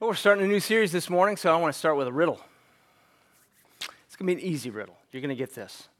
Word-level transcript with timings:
Well, 0.00 0.08
we're 0.08 0.16
starting 0.16 0.46
a 0.46 0.48
new 0.48 0.60
series 0.60 0.92
this 0.92 1.10
morning, 1.10 1.36
so 1.36 1.54
I 1.54 1.60
want 1.60 1.74
to 1.74 1.78
start 1.78 1.94
with 1.98 2.08
a 2.08 2.12
riddle. 2.12 2.40
It's 4.06 4.16
going 4.16 4.28
to 4.30 4.34
be 4.34 4.42
an 4.42 4.50
easy 4.50 4.70
riddle. 4.70 4.96
You're 5.12 5.20
going 5.20 5.28
to 5.28 5.34
get 5.34 5.54
this. 5.54 5.90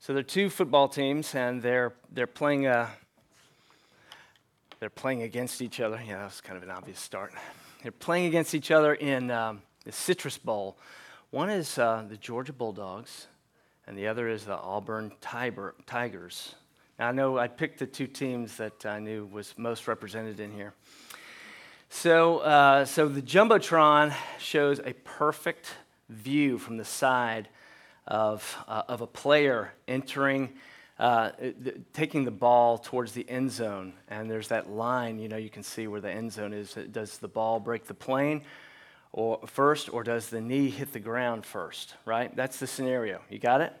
So 0.00 0.14
there 0.14 0.20
are 0.20 0.22
two 0.22 0.48
football 0.48 0.88
teams, 0.88 1.34
and 1.34 1.60
they're 1.60 1.92
they're 2.10 2.26
playing 2.26 2.66
uh, 2.66 2.88
they're 4.80 4.88
playing 4.88 5.24
against 5.24 5.60
each 5.60 5.78
other. 5.78 6.00
Yeah, 6.06 6.20
that's 6.20 6.40
kind 6.40 6.56
of 6.56 6.62
an 6.62 6.70
obvious 6.70 6.98
start. 7.00 7.34
They're 7.82 7.92
playing 7.92 8.24
against 8.24 8.54
each 8.54 8.70
other 8.70 8.94
in 8.94 9.30
um, 9.30 9.60
the 9.84 9.92
Citrus 9.92 10.38
Bowl. 10.38 10.78
One 11.28 11.50
is 11.50 11.76
uh, 11.76 12.06
the 12.08 12.16
Georgia 12.16 12.54
Bulldogs, 12.54 13.26
and 13.86 13.98
the 13.98 14.06
other 14.06 14.30
is 14.30 14.46
the 14.46 14.56
Auburn 14.56 15.12
Tiber, 15.20 15.74
Tigers. 15.84 16.54
Now 16.98 17.08
I 17.08 17.12
know 17.12 17.36
I 17.36 17.48
picked 17.48 17.80
the 17.80 17.86
two 17.86 18.06
teams 18.06 18.56
that 18.56 18.86
I 18.86 19.00
knew 19.00 19.26
was 19.26 19.52
most 19.58 19.86
represented 19.86 20.40
in 20.40 20.50
here. 20.50 20.72
So, 21.90 22.38
uh, 22.38 22.84
so 22.84 23.08
the 23.08 23.22
Jumbotron 23.22 24.14
shows 24.38 24.78
a 24.78 24.92
perfect 24.92 25.72
view 26.08 26.58
from 26.58 26.76
the 26.76 26.84
side 26.84 27.48
of, 28.06 28.56
uh, 28.68 28.82
of 28.88 29.00
a 29.00 29.06
player 29.06 29.72
entering, 29.88 30.50
uh, 30.98 31.30
taking 31.94 32.24
the 32.24 32.30
ball 32.30 32.78
towards 32.78 33.12
the 33.12 33.28
end 33.28 33.50
zone. 33.50 33.94
And 34.08 34.30
there's 34.30 34.48
that 34.48 34.70
line, 34.70 35.18
you 35.18 35.28
know, 35.28 35.38
you 35.38 35.50
can 35.50 35.62
see 35.62 35.86
where 35.86 36.00
the 36.00 36.10
end 36.10 36.32
zone 36.32 36.52
is. 36.52 36.76
Does 36.92 37.18
the 37.18 37.28
ball 37.28 37.58
break 37.58 37.86
the 37.86 37.94
plane 37.94 38.42
or 39.12 39.40
first, 39.46 39.92
or 39.92 40.02
does 40.04 40.28
the 40.28 40.40
knee 40.40 40.68
hit 40.68 40.92
the 40.92 41.00
ground 41.00 41.46
first, 41.46 41.94
right? 42.04 42.34
That's 42.36 42.58
the 42.58 42.66
scenario. 42.66 43.22
You 43.30 43.38
got 43.38 43.62
it? 43.62 43.72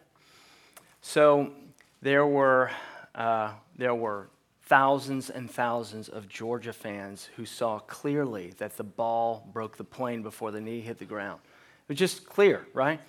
So 1.02 1.52
there 2.00 2.26
were, 2.26 2.70
uh, 3.14 3.52
there 3.76 3.94
were 3.94 4.30
thousands 4.68 5.30
and 5.30 5.50
thousands 5.50 6.10
of 6.10 6.28
Georgia 6.28 6.74
fans 6.74 7.30
who 7.36 7.46
saw 7.46 7.78
clearly 7.78 8.52
that 8.58 8.76
the 8.76 8.84
ball 8.84 9.48
broke 9.52 9.78
the 9.78 9.84
plane 9.84 10.22
before 10.22 10.50
the 10.50 10.60
knee 10.60 10.80
hit 10.80 10.98
the 10.98 11.06
ground. 11.06 11.40
It 11.44 11.92
was 11.92 11.98
just 11.98 12.26
clear, 12.26 12.66
right? 12.74 13.00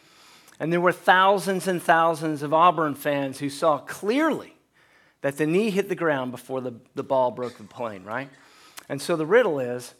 And 0.60 0.72
there 0.72 0.80
were 0.80 0.94
thousands 0.94 1.68
and 1.68 1.84
thousands 1.84 2.44
of 2.44 2.54
Auburn 2.54 2.96
fans 2.96 3.40
who 3.40 3.50
saw 3.50 3.78
clearly 3.80 4.56
that 5.22 5.38
the 5.38 5.46
knee 5.46 5.70
hit 5.70 5.90
the 5.90 5.96
ground 5.96 6.32
before 6.32 6.62
the, 6.62 6.74
the 6.96 7.04
ball 7.04 7.30
broke 7.30 7.58
the 7.58 7.64
plane, 7.66 8.04
right? 8.04 8.30
And 8.88 9.02
so 9.02 9.18
the 9.18 9.26
riddle 9.26 9.60
is 9.60 9.94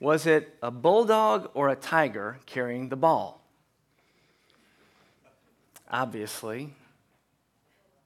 was 0.00 0.26
it 0.26 0.54
a 0.62 0.70
bulldog 0.70 1.50
or 1.54 1.68
a 1.68 1.76
tiger 1.76 2.38
carrying 2.44 2.88
the 2.88 2.96
ball? 2.96 3.42
Obviously, 5.90 6.74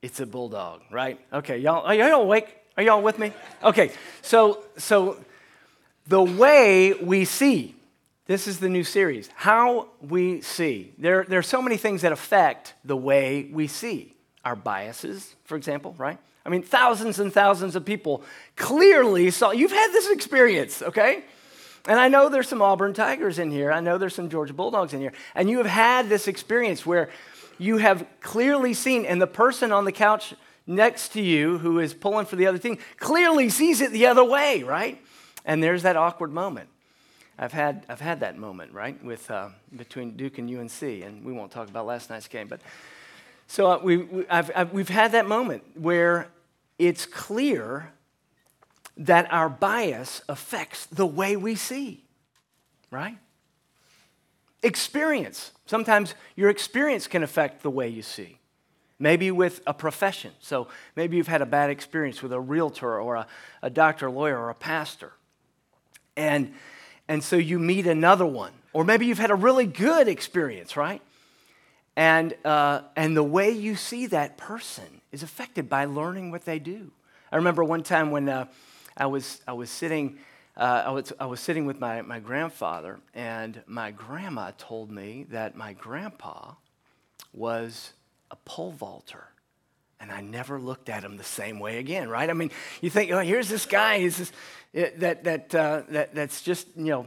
it's 0.02 0.20
a 0.20 0.26
bulldog, 0.26 0.82
right? 0.90 1.20
Okay, 1.32 1.58
y'all, 1.58 1.84
are 1.84 1.94
y'all 1.94 2.22
awake? 2.22 2.59
Are 2.80 2.82
y'all 2.82 3.02
with 3.02 3.18
me? 3.18 3.30
Okay, 3.62 3.92
so 4.22 4.64
so 4.78 5.22
the 6.06 6.22
way 6.22 6.94
we 6.94 7.26
see, 7.26 7.74
this 8.24 8.46
is 8.46 8.58
the 8.58 8.70
new 8.70 8.84
series. 8.84 9.28
How 9.34 9.88
we 10.00 10.40
see. 10.40 10.94
There, 10.96 11.26
there 11.28 11.38
are 11.38 11.42
so 11.42 11.60
many 11.60 11.76
things 11.76 12.00
that 12.00 12.10
affect 12.10 12.72
the 12.82 12.96
way 12.96 13.50
we 13.52 13.66
see. 13.66 14.14
Our 14.46 14.56
biases, 14.56 15.36
for 15.44 15.58
example, 15.58 15.94
right? 15.98 16.16
I 16.46 16.48
mean, 16.48 16.62
thousands 16.62 17.18
and 17.18 17.30
thousands 17.30 17.76
of 17.76 17.84
people 17.84 18.22
clearly 18.56 19.30
saw. 19.30 19.50
You've 19.50 19.72
had 19.72 19.92
this 19.92 20.10
experience, 20.10 20.80
okay? 20.80 21.24
And 21.86 22.00
I 22.00 22.08
know 22.08 22.30
there's 22.30 22.48
some 22.48 22.62
Auburn 22.62 22.94
Tigers 22.94 23.38
in 23.38 23.50
here. 23.50 23.70
I 23.70 23.80
know 23.80 23.98
there's 23.98 24.14
some 24.14 24.30
Georgia 24.30 24.54
Bulldogs 24.54 24.94
in 24.94 25.00
here. 25.00 25.12
And 25.34 25.50
you 25.50 25.58
have 25.58 25.66
had 25.66 26.08
this 26.08 26.28
experience 26.28 26.86
where 26.86 27.10
you 27.58 27.76
have 27.76 28.06
clearly 28.22 28.72
seen, 28.72 29.04
and 29.04 29.20
the 29.20 29.26
person 29.26 29.70
on 29.70 29.84
the 29.84 29.92
couch 29.92 30.32
next 30.70 31.08
to 31.10 31.20
you 31.20 31.58
who 31.58 31.80
is 31.80 31.92
pulling 31.92 32.24
for 32.24 32.36
the 32.36 32.46
other 32.46 32.58
team 32.58 32.78
clearly 32.96 33.48
sees 33.50 33.80
it 33.80 33.90
the 33.90 34.06
other 34.06 34.24
way, 34.24 34.62
right? 34.62 35.02
And 35.44 35.62
there's 35.62 35.82
that 35.82 35.96
awkward 35.96 36.32
moment. 36.32 36.68
I've 37.38 37.52
had, 37.52 37.84
I've 37.88 38.00
had 38.00 38.20
that 38.20 38.38
moment, 38.38 38.72
right, 38.72 39.02
with, 39.02 39.30
uh, 39.30 39.48
between 39.74 40.16
Duke 40.16 40.38
and 40.38 40.48
UNC, 40.48 40.82
and 40.82 41.24
we 41.24 41.32
won't 41.32 41.50
talk 41.50 41.68
about 41.68 41.86
last 41.86 42.10
night's 42.10 42.28
game. 42.28 42.48
But 42.48 42.60
so 43.46 43.70
uh, 43.70 43.78
we, 43.82 43.96
we 43.96 44.28
I've, 44.28 44.50
I've, 44.54 44.72
we've 44.72 44.88
had 44.88 45.12
that 45.12 45.26
moment 45.26 45.64
where 45.74 46.28
it's 46.78 47.06
clear 47.06 47.92
that 48.98 49.32
our 49.32 49.48
bias 49.48 50.22
affects 50.28 50.86
the 50.86 51.06
way 51.06 51.34
we 51.36 51.54
see, 51.54 52.04
right? 52.90 53.16
Experience. 54.62 55.52
Sometimes 55.64 56.14
your 56.36 56.50
experience 56.50 57.06
can 57.06 57.22
affect 57.22 57.62
the 57.62 57.70
way 57.70 57.88
you 57.88 58.02
see 58.02 58.39
maybe 59.00 59.32
with 59.32 59.60
a 59.66 59.74
profession. 59.74 60.30
So 60.40 60.68
maybe 60.94 61.16
you've 61.16 61.26
had 61.26 61.42
a 61.42 61.46
bad 61.46 61.70
experience 61.70 62.22
with 62.22 62.32
a 62.32 62.38
realtor 62.38 63.00
or 63.00 63.16
a, 63.16 63.26
a 63.62 63.70
doctor, 63.70 64.08
lawyer, 64.08 64.38
or 64.38 64.50
a 64.50 64.54
pastor. 64.54 65.12
And, 66.16 66.52
and 67.08 67.24
so 67.24 67.36
you 67.36 67.58
meet 67.58 67.86
another 67.86 68.26
one. 68.26 68.52
Or 68.72 68.84
maybe 68.84 69.06
you've 69.06 69.18
had 69.18 69.32
a 69.32 69.34
really 69.34 69.66
good 69.66 70.06
experience, 70.06 70.76
right? 70.76 71.02
And, 71.96 72.36
uh, 72.44 72.82
and 72.94 73.16
the 73.16 73.24
way 73.24 73.50
you 73.50 73.74
see 73.74 74.06
that 74.06 74.36
person 74.36 75.00
is 75.10 75.24
affected 75.24 75.68
by 75.68 75.86
learning 75.86 76.30
what 76.30 76.44
they 76.44 76.60
do. 76.60 76.92
I 77.32 77.36
remember 77.36 77.64
one 77.64 77.82
time 77.82 78.10
when 78.10 78.28
uh, 78.28 78.46
I, 78.96 79.06
was, 79.06 79.40
I 79.48 79.54
was 79.54 79.70
sitting. 79.70 80.18
Uh, 80.56 80.82
I, 80.86 80.90
was, 80.90 81.12
I 81.18 81.26
was 81.26 81.40
sitting 81.40 81.64
with 81.64 81.80
my, 81.80 82.02
my 82.02 82.18
grandfather, 82.18 82.98
and 83.14 83.62
my 83.66 83.92
grandma 83.92 84.50
told 84.58 84.90
me 84.90 85.24
that 85.30 85.56
my 85.56 85.72
grandpa 85.72 86.54
was 87.32 87.92
a 88.30 88.36
pole 88.36 88.72
vaulter. 88.72 89.26
And 90.00 90.10
I 90.10 90.22
never 90.22 90.58
looked 90.58 90.88
at 90.88 91.04
him 91.04 91.18
the 91.18 91.24
same 91.24 91.58
way 91.60 91.78
again, 91.78 92.08
right? 92.08 92.30
I 92.30 92.32
mean, 92.32 92.50
you 92.80 92.88
think, 92.88 93.10
oh, 93.12 93.20
here's 93.20 93.48
this 93.48 93.66
guy 93.66 93.98
he's 93.98 94.16
this, 94.16 94.32
that, 94.72 95.24
that, 95.24 95.54
uh, 95.54 95.82
that, 95.90 96.14
that's 96.14 96.42
just, 96.42 96.68
you 96.74 96.86
know, 96.86 97.06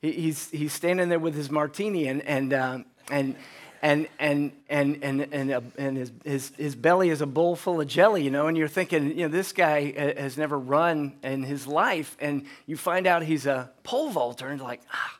he's, 0.00 0.48
he's 0.50 0.72
standing 0.72 1.10
there 1.10 1.18
with 1.18 1.34
his 1.34 1.50
martini 1.50 2.08
and, 2.08 2.22
and, 2.22 2.52
uh, 2.52 2.78
and, 3.10 3.36
and, 3.82 4.08
and, 4.18 4.52
and, 4.68 4.98
and, 5.02 5.28
and, 5.32 5.50
uh, 5.50 5.60
and 5.76 5.96
his, 5.96 6.12
his, 6.24 6.52
his 6.56 6.74
belly 6.74 7.10
is 7.10 7.20
a 7.20 7.26
bowl 7.26 7.56
full 7.56 7.80
of 7.80 7.88
jelly, 7.88 8.22
you 8.22 8.30
know, 8.30 8.46
and 8.46 8.56
you're 8.56 8.68
thinking, 8.68 9.08
you 9.10 9.22
know, 9.24 9.28
this 9.28 9.52
guy 9.52 9.92
has 10.18 10.38
never 10.38 10.58
run 10.58 11.16
in 11.22 11.42
his 11.42 11.66
life, 11.66 12.16
and 12.20 12.46
you 12.66 12.76
find 12.76 13.06
out 13.06 13.22
he's 13.22 13.46
a 13.46 13.70
pole 13.82 14.10
vaulter, 14.10 14.48
and 14.48 14.60
like, 14.60 14.80
ah, 14.92 15.18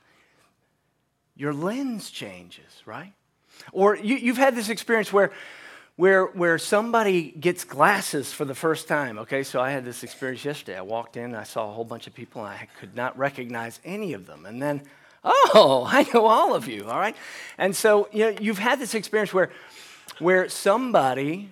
your 1.36 1.52
lens 1.52 2.10
changes, 2.10 2.82
right? 2.84 3.12
Or 3.72 3.96
you, 3.96 4.16
you've 4.16 4.38
had 4.38 4.56
this 4.56 4.68
experience 4.68 5.12
where, 5.12 5.32
where, 5.96 6.26
where 6.26 6.58
somebody 6.58 7.30
gets 7.32 7.64
glasses 7.64 8.32
for 8.32 8.44
the 8.44 8.54
first 8.54 8.88
time. 8.88 9.18
Okay, 9.18 9.42
so 9.42 9.60
I 9.60 9.70
had 9.70 9.84
this 9.84 10.02
experience 10.02 10.44
yesterday. 10.44 10.78
I 10.78 10.82
walked 10.82 11.16
in, 11.16 11.34
I 11.34 11.44
saw 11.44 11.68
a 11.68 11.72
whole 11.72 11.84
bunch 11.84 12.06
of 12.06 12.14
people, 12.14 12.44
and 12.44 12.54
I 12.54 12.68
could 12.78 12.96
not 12.96 13.18
recognize 13.18 13.80
any 13.84 14.14
of 14.14 14.26
them. 14.26 14.46
And 14.46 14.62
then, 14.62 14.82
oh, 15.24 15.84
I 15.90 16.06
know 16.14 16.26
all 16.26 16.54
of 16.54 16.68
you, 16.68 16.86
all 16.86 16.98
right? 16.98 17.16
And 17.58 17.74
so 17.74 18.08
you 18.12 18.32
know, 18.32 18.38
you've 18.40 18.58
had 18.58 18.80
this 18.80 18.94
experience 18.94 19.34
where, 19.34 19.50
where 20.18 20.48
somebody 20.48 21.50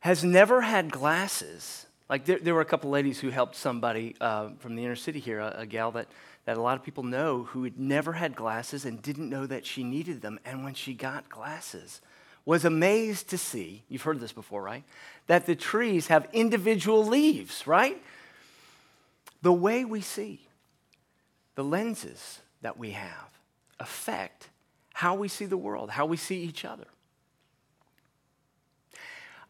has 0.00 0.24
never 0.24 0.62
had 0.62 0.90
glasses. 0.90 1.86
Like 2.10 2.24
there, 2.24 2.40
there 2.40 2.54
were 2.54 2.60
a 2.60 2.66
couple 2.66 2.90
ladies 2.90 3.20
who 3.20 3.30
helped 3.30 3.54
somebody 3.54 4.16
uh, 4.20 4.50
from 4.58 4.74
the 4.74 4.84
inner 4.84 4.96
city 4.96 5.20
here, 5.20 5.38
a, 5.38 5.54
a 5.58 5.66
gal 5.66 5.92
that 5.92 6.08
that 6.44 6.56
a 6.56 6.60
lot 6.60 6.76
of 6.76 6.84
people 6.84 7.04
know 7.04 7.44
who 7.44 7.64
had 7.64 7.78
never 7.78 8.14
had 8.14 8.34
glasses 8.34 8.84
and 8.84 9.00
didn't 9.00 9.30
know 9.30 9.46
that 9.46 9.64
she 9.64 9.84
needed 9.84 10.22
them. 10.22 10.40
And 10.44 10.64
when 10.64 10.74
she 10.74 10.94
got 10.94 11.28
glasses, 11.28 12.00
was 12.44 12.64
amazed 12.64 13.28
to 13.30 13.38
see, 13.38 13.84
you've 13.88 14.02
heard 14.02 14.20
this 14.20 14.32
before, 14.32 14.62
right? 14.62 14.82
That 15.28 15.46
the 15.46 15.54
trees 15.54 16.08
have 16.08 16.26
individual 16.32 17.06
leaves, 17.06 17.66
right? 17.66 18.02
The 19.42 19.52
way 19.52 19.84
we 19.84 20.00
see, 20.00 20.48
the 21.54 21.64
lenses 21.64 22.40
that 22.62 22.76
we 22.76 22.90
have 22.90 23.30
affect 23.78 24.48
how 24.94 25.14
we 25.14 25.28
see 25.28 25.46
the 25.46 25.56
world, 25.56 25.90
how 25.90 26.06
we 26.06 26.16
see 26.16 26.42
each 26.42 26.64
other. 26.64 26.86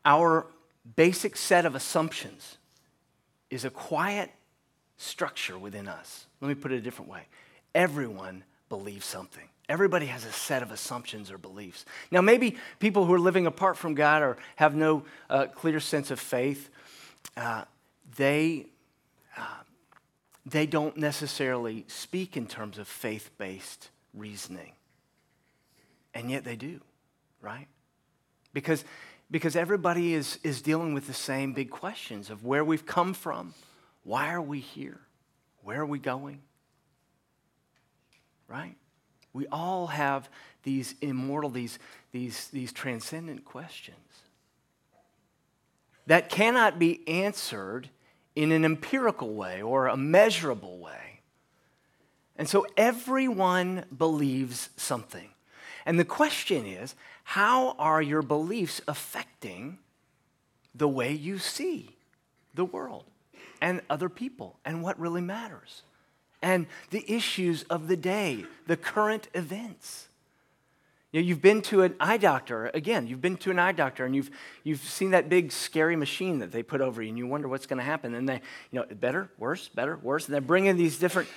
Our 0.05 0.47
basic 0.97 1.37
set 1.37 1.65
of 1.65 1.75
assumptions 1.75 2.59
is 3.51 3.65
a 3.65 3.71
quiet 3.71 4.31
structure 4.97 5.59
within 5.59 5.89
us. 5.89 6.27
Let 6.43 6.49
me 6.49 6.55
put 6.55 6.73
it 6.73 6.77
a 6.77 6.81
different 6.81 7.11
way. 7.11 7.23
Everyone 7.73 8.43
believes 8.69 9.07
something. 9.07 9.49
Everybody 9.69 10.07
has 10.07 10.25
a 10.25 10.33
set 10.33 10.61
of 10.63 10.73
assumptions 10.73 11.31
or 11.31 11.39
beliefs. 11.39 11.85
Now, 12.11 12.21
maybe 12.21 12.57
people 12.81 13.05
who 13.05 13.15
are 13.15 13.21
living 13.21 13.47
apart 13.47 13.77
from 13.79 13.95
God 13.95 14.23
or 14.23 14.37
have 14.57 14.75
no 14.75 15.05
uh, 15.31 15.47
clear 15.47 15.79
sense 15.79 16.11
of 16.11 16.19
faith, 16.19 16.69
uh, 17.37 17.63
they, 18.17 18.67
uh, 19.39 19.63
they 20.45 20.67
don't 20.67 20.97
necessarily 20.97 21.85
speak 21.87 22.37
in 22.37 22.49
terms 22.49 22.77
of 22.77 22.89
faith 22.89 23.31
based 23.39 23.91
reasoning. 24.13 24.73
And 26.13 26.29
yet 26.29 26.43
they 26.43 26.57
do, 26.57 26.81
right? 27.41 27.69
Because, 28.53 28.85
because 29.31 29.55
everybody 29.55 30.13
is, 30.13 30.41
is 30.43 30.61
dealing 30.61 30.93
with 30.93 31.07
the 31.07 31.15
same 31.15 31.53
big 31.53 31.71
questions 31.71 32.31
of 32.31 32.45
where 32.45 32.65
we've 32.65 32.85
come 32.85 33.15
from, 33.15 33.55
why 34.03 34.33
are 34.33 34.43
we 34.43 34.59
here? 34.59 34.99
Where 35.63 35.81
are 35.81 35.87
we 35.87 35.99
going? 35.99 36.41
Right? 38.49 38.77
We 39.33 39.47
all 39.47 39.87
have 39.87 40.29
these 40.63 40.95
immortal, 41.01 41.51
these, 41.51 41.79
these, 42.13 42.49
these 42.49 42.73
transcendent 42.73 43.45
questions 43.45 43.97
that 46.07 46.29
cannot 46.29 46.79
be 46.79 47.07
answered 47.09 47.89
in 48.35 48.53
an 48.53 48.65
empirical 48.65 49.35
way 49.35 49.63
or 49.63 49.87
a 49.87 49.97
measurable 49.97 50.79
way. 50.79 51.21
And 52.37 52.49
so 52.49 52.67
everyone 52.77 53.85
believes 53.97 54.71
something. 54.77 55.29
And 55.87 55.99
the 55.99 56.05
question 56.05 56.67
is 56.67 56.95
how 57.25 57.73
are 57.79 58.03
your 58.03 58.23
beliefs 58.23 58.81
affecting 58.89 59.79
the 60.75 60.89
way 60.89 61.13
you 61.13 61.39
see 61.39 61.97
the 62.55 62.65
world 62.65 63.05
and 63.63 63.81
other 63.89 64.11
people 64.11 64.59
and 64.67 64.83
what 64.83 65.01
really 65.01 65.23
matters? 65.23 65.83
And 66.43 66.67
the 66.91 67.05
issues 67.11 67.63
of 67.65 67.89
the 67.89 67.97
day, 67.97 68.45
the 68.67 68.77
current 68.77 69.29
events. 69.33 70.09
You 71.13 71.21
know, 71.21 71.27
you've 71.27 71.43
been 71.43 71.63
to 71.63 71.83
an 71.83 71.95
eye 72.01 72.17
doctor, 72.17 72.71
again, 72.75 73.07
you've 73.07 73.21
been 73.21 73.37
to 73.39 73.51
an 73.51 73.59
eye 73.59 73.73
doctor 73.73 74.05
and 74.05 74.17
you've, 74.17 74.31
you've 74.65 74.81
seen 74.81 75.13
that 75.13 75.29
big 75.29 75.53
scary 75.53 75.95
machine 75.95 76.41
that 76.41 76.51
they 76.51 76.63
put 76.63 76.81
over 76.81 77.01
you 77.01 77.11
and 77.11 77.19
you 77.19 77.27
wonder 77.27 77.49
what's 77.49 77.67
going 77.67 77.79
to 77.79 77.85
happen. 77.85 78.15
And 78.15 78.29
they, 78.29 78.41
you 78.73 78.81
know, 78.81 78.87
better, 78.97 79.31
worse, 79.39 79.69
better, 79.69 79.97
worse. 80.03 80.27
And 80.27 80.35
they're 80.35 80.41
bringing 80.41 80.77
these 80.77 80.99
different 80.99 81.29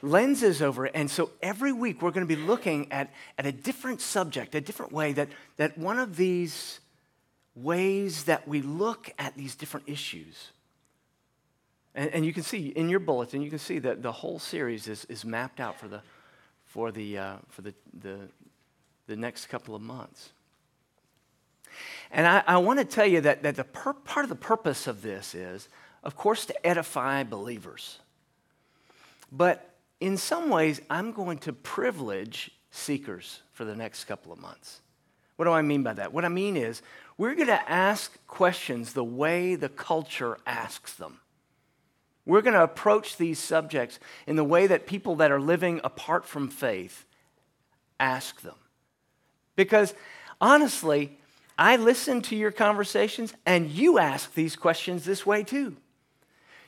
lenses 0.00 0.62
over 0.62 0.86
it. 0.86 0.92
And 0.94 1.10
so 1.10 1.30
every 1.42 1.72
week 1.72 2.00
we're 2.00 2.12
going 2.12 2.26
to 2.26 2.36
be 2.36 2.40
looking 2.40 2.90
at, 2.90 3.12
at 3.36 3.44
a 3.44 3.52
different 3.52 4.00
subject, 4.00 4.54
a 4.54 4.60
different 4.60 4.92
way 4.92 5.12
that, 5.12 5.28
that 5.58 5.76
one 5.76 5.98
of 5.98 6.16
these 6.16 6.80
ways 7.54 8.24
that 8.24 8.46
we 8.46 8.62
look 8.62 9.12
at 9.18 9.34
these 9.36 9.56
different 9.56 9.88
issues. 9.88 10.52
And, 11.96 12.10
and 12.10 12.24
you 12.24 12.32
can 12.32 12.44
see 12.44 12.68
in 12.68 12.88
your 12.88 13.00
bulletin, 13.00 13.42
you 13.42 13.50
can 13.50 13.58
see 13.58 13.80
that 13.80 14.02
the 14.02 14.12
whole 14.12 14.38
series 14.38 14.86
is, 14.86 15.04
is 15.06 15.24
mapped 15.24 15.58
out 15.58 15.80
for 15.80 15.88
the, 15.88 16.02
for 16.66 16.92
the, 16.92 17.18
uh, 17.18 17.36
for 17.48 17.62
the, 17.62 17.74
the 18.00 18.28
the 19.06 19.16
next 19.16 19.46
couple 19.46 19.74
of 19.74 19.82
months. 19.82 20.30
And 22.10 22.26
I, 22.26 22.42
I 22.46 22.56
want 22.58 22.78
to 22.78 22.84
tell 22.84 23.06
you 23.06 23.20
that, 23.20 23.42
that 23.42 23.56
the 23.56 23.64
per, 23.64 23.92
part 23.92 24.24
of 24.24 24.30
the 24.30 24.34
purpose 24.34 24.86
of 24.86 25.02
this 25.02 25.34
is, 25.34 25.68
of 26.02 26.16
course, 26.16 26.46
to 26.46 26.66
edify 26.66 27.22
believers. 27.22 27.98
But 29.30 29.74
in 30.00 30.16
some 30.16 30.50
ways, 30.50 30.80
I'm 30.90 31.12
going 31.12 31.38
to 31.38 31.52
privilege 31.52 32.50
seekers 32.70 33.42
for 33.52 33.64
the 33.64 33.76
next 33.76 34.04
couple 34.04 34.32
of 34.32 34.38
months. 34.38 34.80
What 35.36 35.44
do 35.44 35.52
I 35.52 35.62
mean 35.62 35.82
by 35.82 35.92
that? 35.94 36.12
What 36.12 36.24
I 36.24 36.28
mean 36.28 36.56
is, 36.56 36.82
we're 37.18 37.34
going 37.34 37.46
to 37.48 37.70
ask 37.70 38.18
questions 38.26 38.92
the 38.92 39.04
way 39.04 39.54
the 39.54 39.68
culture 39.68 40.38
asks 40.46 40.94
them. 40.94 41.20
We're 42.26 42.42
going 42.42 42.54
to 42.54 42.62
approach 42.62 43.16
these 43.16 43.38
subjects 43.38 44.00
in 44.26 44.36
the 44.36 44.44
way 44.44 44.66
that 44.66 44.86
people 44.86 45.16
that 45.16 45.30
are 45.30 45.40
living 45.40 45.80
apart 45.84 46.26
from 46.26 46.48
faith 46.48 47.06
ask 48.00 48.42
them. 48.42 48.56
Because 49.54 49.94
honestly, 50.40 51.18
I 51.56 51.76
listen 51.76 52.20
to 52.22 52.36
your 52.36 52.50
conversations 52.50 53.32
and 53.46 53.70
you 53.70 53.98
ask 53.98 54.34
these 54.34 54.56
questions 54.56 55.04
this 55.04 55.24
way 55.24 55.44
too. 55.44 55.76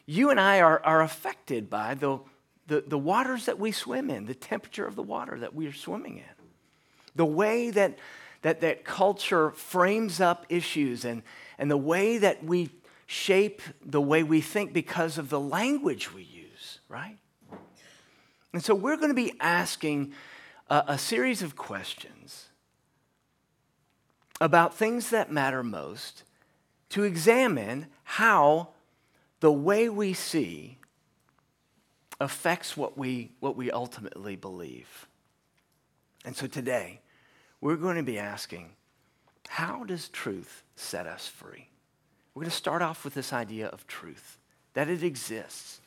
You 0.06 0.30
and 0.30 0.40
I 0.40 0.60
are, 0.60 0.80
are 0.84 1.02
affected 1.02 1.68
by 1.68 1.94
the, 1.94 2.20
the, 2.66 2.84
the 2.86 2.96
waters 2.96 3.46
that 3.46 3.58
we 3.58 3.72
swim 3.72 4.08
in, 4.08 4.24
the 4.24 4.34
temperature 4.34 4.86
of 4.86 4.94
the 4.94 5.02
water 5.02 5.38
that 5.40 5.54
we 5.54 5.66
are 5.66 5.72
swimming 5.72 6.18
in, 6.18 6.46
the 7.14 7.26
way 7.26 7.70
that, 7.70 7.98
that, 8.40 8.62
that 8.62 8.84
culture 8.84 9.50
frames 9.50 10.20
up 10.20 10.46
issues, 10.48 11.04
and, 11.04 11.22
and 11.58 11.70
the 11.70 11.76
way 11.76 12.16
that 12.16 12.42
we 12.42 12.70
shape 13.10 13.62
the 13.82 14.02
way 14.02 14.22
we 14.22 14.38
think 14.38 14.74
because 14.74 15.16
of 15.16 15.30
the 15.30 15.40
language 15.40 16.12
we 16.12 16.22
use, 16.22 16.78
right? 16.90 17.16
And 18.52 18.62
so 18.62 18.74
we're 18.74 18.98
going 18.98 19.08
to 19.08 19.14
be 19.14 19.32
asking 19.40 20.12
a, 20.68 20.84
a 20.88 20.98
series 20.98 21.40
of 21.40 21.56
questions 21.56 22.48
about 24.42 24.74
things 24.74 25.08
that 25.08 25.32
matter 25.32 25.62
most 25.62 26.22
to 26.90 27.04
examine 27.04 27.86
how 28.04 28.68
the 29.40 29.52
way 29.52 29.88
we 29.88 30.12
see 30.12 30.76
affects 32.20 32.76
what 32.76 32.98
we, 32.98 33.30
what 33.40 33.56
we 33.56 33.70
ultimately 33.70 34.36
believe. 34.36 35.08
And 36.26 36.36
so 36.36 36.46
today, 36.46 37.00
we're 37.62 37.76
going 37.76 37.96
to 37.96 38.02
be 38.02 38.18
asking 38.18 38.72
how 39.48 39.84
does 39.84 40.10
truth 40.10 40.62
set 40.76 41.06
us 41.06 41.26
free? 41.26 41.70
We're 42.38 42.44
going 42.44 42.50
to 42.52 42.56
start 42.56 42.82
off 42.82 43.02
with 43.02 43.14
this 43.14 43.32
idea 43.32 43.66
of 43.66 43.84
truth, 43.88 44.38
that 44.74 44.88
it 44.88 45.02
exists. 45.02 45.80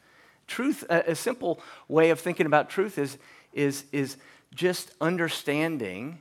Truth, 0.48 0.84
a, 0.90 1.12
a 1.12 1.16
simple 1.16 1.62
way 1.88 2.10
of 2.10 2.20
thinking 2.20 2.46
about 2.46 2.70
truth 2.70 2.98
is, 2.98 3.18
is, 3.54 3.86
is 3.94 4.18
just 4.54 4.92
understanding 5.00 6.20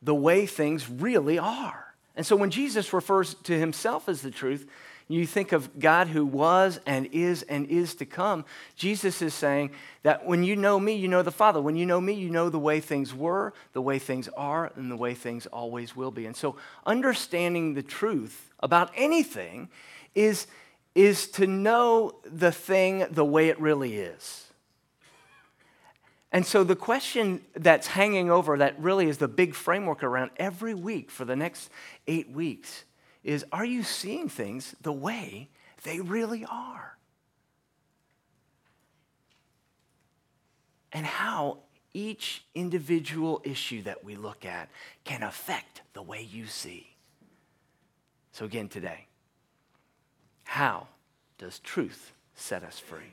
the 0.00 0.14
way 0.14 0.46
things 0.46 0.88
really 0.88 1.38
are. 1.38 1.92
And 2.16 2.24
so 2.24 2.36
when 2.36 2.48
Jesus 2.48 2.94
refers 2.94 3.34
to 3.34 3.58
himself 3.58 4.08
as 4.08 4.22
the 4.22 4.30
truth, 4.30 4.66
you 5.08 5.26
think 5.26 5.52
of 5.52 5.78
God 5.78 6.08
who 6.08 6.26
was 6.26 6.80
and 6.84 7.08
is 7.12 7.42
and 7.42 7.66
is 7.66 7.94
to 7.96 8.06
come. 8.06 8.44
Jesus 8.76 9.22
is 9.22 9.32
saying 9.32 9.70
that 10.02 10.26
when 10.26 10.44
you 10.44 10.54
know 10.54 10.78
me, 10.78 10.94
you 10.94 11.08
know 11.08 11.22
the 11.22 11.30
Father. 11.30 11.62
When 11.62 11.76
you 11.76 11.86
know 11.86 12.00
me, 12.00 12.12
you 12.12 12.28
know 12.28 12.50
the 12.50 12.58
way 12.58 12.78
things 12.80 13.14
were, 13.14 13.54
the 13.72 13.80
way 13.80 13.98
things 13.98 14.28
are, 14.36 14.70
and 14.76 14.90
the 14.90 14.96
way 14.96 15.14
things 15.14 15.46
always 15.46 15.96
will 15.96 16.10
be. 16.10 16.26
And 16.26 16.36
so 16.36 16.56
understanding 16.84 17.72
the 17.72 17.82
truth 17.82 18.50
about 18.60 18.90
anything 18.94 19.70
is, 20.14 20.46
is 20.94 21.28
to 21.30 21.46
know 21.46 22.16
the 22.24 22.52
thing 22.52 23.06
the 23.10 23.24
way 23.24 23.48
it 23.48 23.58
really 23.58 23.96
is. 23.96 24.44
And 26.30 26.44
so 26.44 26.62
the 26.62 26.76
question 26.76 27.40
that's 27.54 27.86
hanging 27.86 28.30
over, 28.30 28.58
that 28.58 28.78
really 28.78 29.08
is 29.08 29.16
the 29.16 29.28
big 29.28 29.54
framework 29.54 30.02
around 30.02 30.30
every 30.36 30.74
week 30.74 31.10
for 31.10 31.24
the 31.24 31.36
next 31.36 31.70
eight 32.06 32.30
weeks, 32.30 32.84
is 33.24 33.44
are 33.52 33.64
you 33.64 33.82
seeing 33.82 34.28
things 34.28 34.74
the 34.82 34.92
way 34.92 35.48
they 35.84 36.00
really 36.00 36.44
are? 36.44 36.96
And 40.92 41.04
how 41.04 41.58
each 41.92 42.44
individual 42.54 43.40
issue 43.44 43.82
that 43.82 44.04
we 44.04 44.16
look 44.16 44.44
at 44.44 44.68
can 45.04 45.22
affect 45.22 45.82
the 45.92 46.02
way 46.02 46.22
you 46.22 46.46
see. 46.46 46.94
So, 48.32 48.44
again, 48.44 48.68
today, 48.68 49.06
how 50.44 50.86
does 51.38 51.58
truth 51.58 52.12
set 52.34 52.62
us 52.62 52.78
free? 52.78 53.12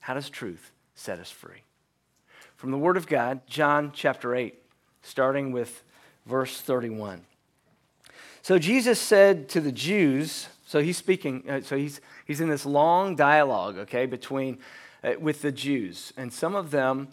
How 0.00 0.14
does 0.14 0.28
truth 0.28 0.70
set 0.94 1.18
us 1.18 1.30
free? 1.30 1.62
from 2.64 2.70
the 2.70 2.78
Word 2.78 2.96
of 2.96 3.06
God, 3.06 3.46
John 3.46 3.92
chapter 3.92 4.34
8, 4.34 4.54
starting 5.02 5.52
with 5.52 5.82
verse 6.24 6.60
31. 6.60 7.20
So 8.44 8.58
Jesus 8.58 9.00
said 9.00 9.48
to 9.48 9.60
the 9.62 9.72
Jews, 9.72 10.48
so 10.66 10.82
he's 10.82 10.98
speaking, 10.98 11.48
uh, 11.48 11.62
so 11.62 11.78
he's, 11.78 12.02
he's 12.26 12.42
in 12.42 12.50
this 12.50 12.66
long 12.66 13.16
dialogue, 13.16 13.78
okay, 13.78 14.04
between, 14.04 14.58
uh, 15.02 15.12
with 15.18 15.40
the 15.40 15.50
Jews. 15.50 16.12
And 16.18 16.30
some 16.30 16.54
of 16.54 16.70
them 16.70 17.08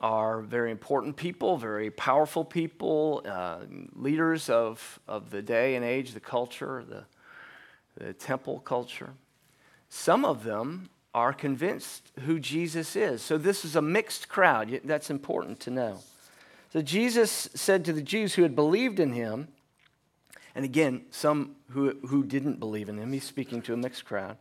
are 0.00 0.40
very 0.40 0.72
important 0.72 1.14
people, 1.14 1.56
very 1.56 1.88
powerful 1.92 2.44
people, 2.44 3.22
uh, 3.24 3.58
leaders 3.94 4.50
of, 4.50 4.98
of 5.06 5.30
the 5.30 5.40
day 5.40 5.76
and 5.76 5.84
age, 5.84 6.14
the 6.14 6.18
culture, 6.18 6.84
the, 6.88 7.04
the 8.04 8.12
temple 8.12 8.58
culture. 8.58 9.10
Some 9.88 10.24
of 10.24 10.42
them 10.42 10.88
are 11.14 11.32
convinced 11.32 12.10
who 12.24 12.40
Jesus 12.40 12.96
is. 12.96 13.22
So 13.22 13.38
this 13.38 13.64
is 13.64 13.76
a 13.76 13.82
mixed 13.82 14.28
crowd. 14.28 14.80
That's 14.82 15.10
important 15.10 15.60
to 15.60 15.70
know. 15.70 16.00
So 16.72 16.82
Jesus 16.82 17.48
said 17.54 17.84
to 17.84 17.92
the 17.92 18.02
Jews 18.02 18.34
who 18.34 18.42
had 18.42 18.56
believed 18.56 18.98
in 18.98 19.12
him, 19.12 19.46
and 20.54 20.64
again, 20.64 21.06
some 21.10 21.56
who, 21.70 21.96
who 22.06 22.24
didn't 22.24 22.60
believe 22.60 22.88
in 22.88 22.98
him, 22.98 23.12
he's 23.12 23.24
speaking 23.24 23.62
to 23.62 23.74
a 23.74 23.76
mixed 23.76 24.04
crowd. 24.04 24.36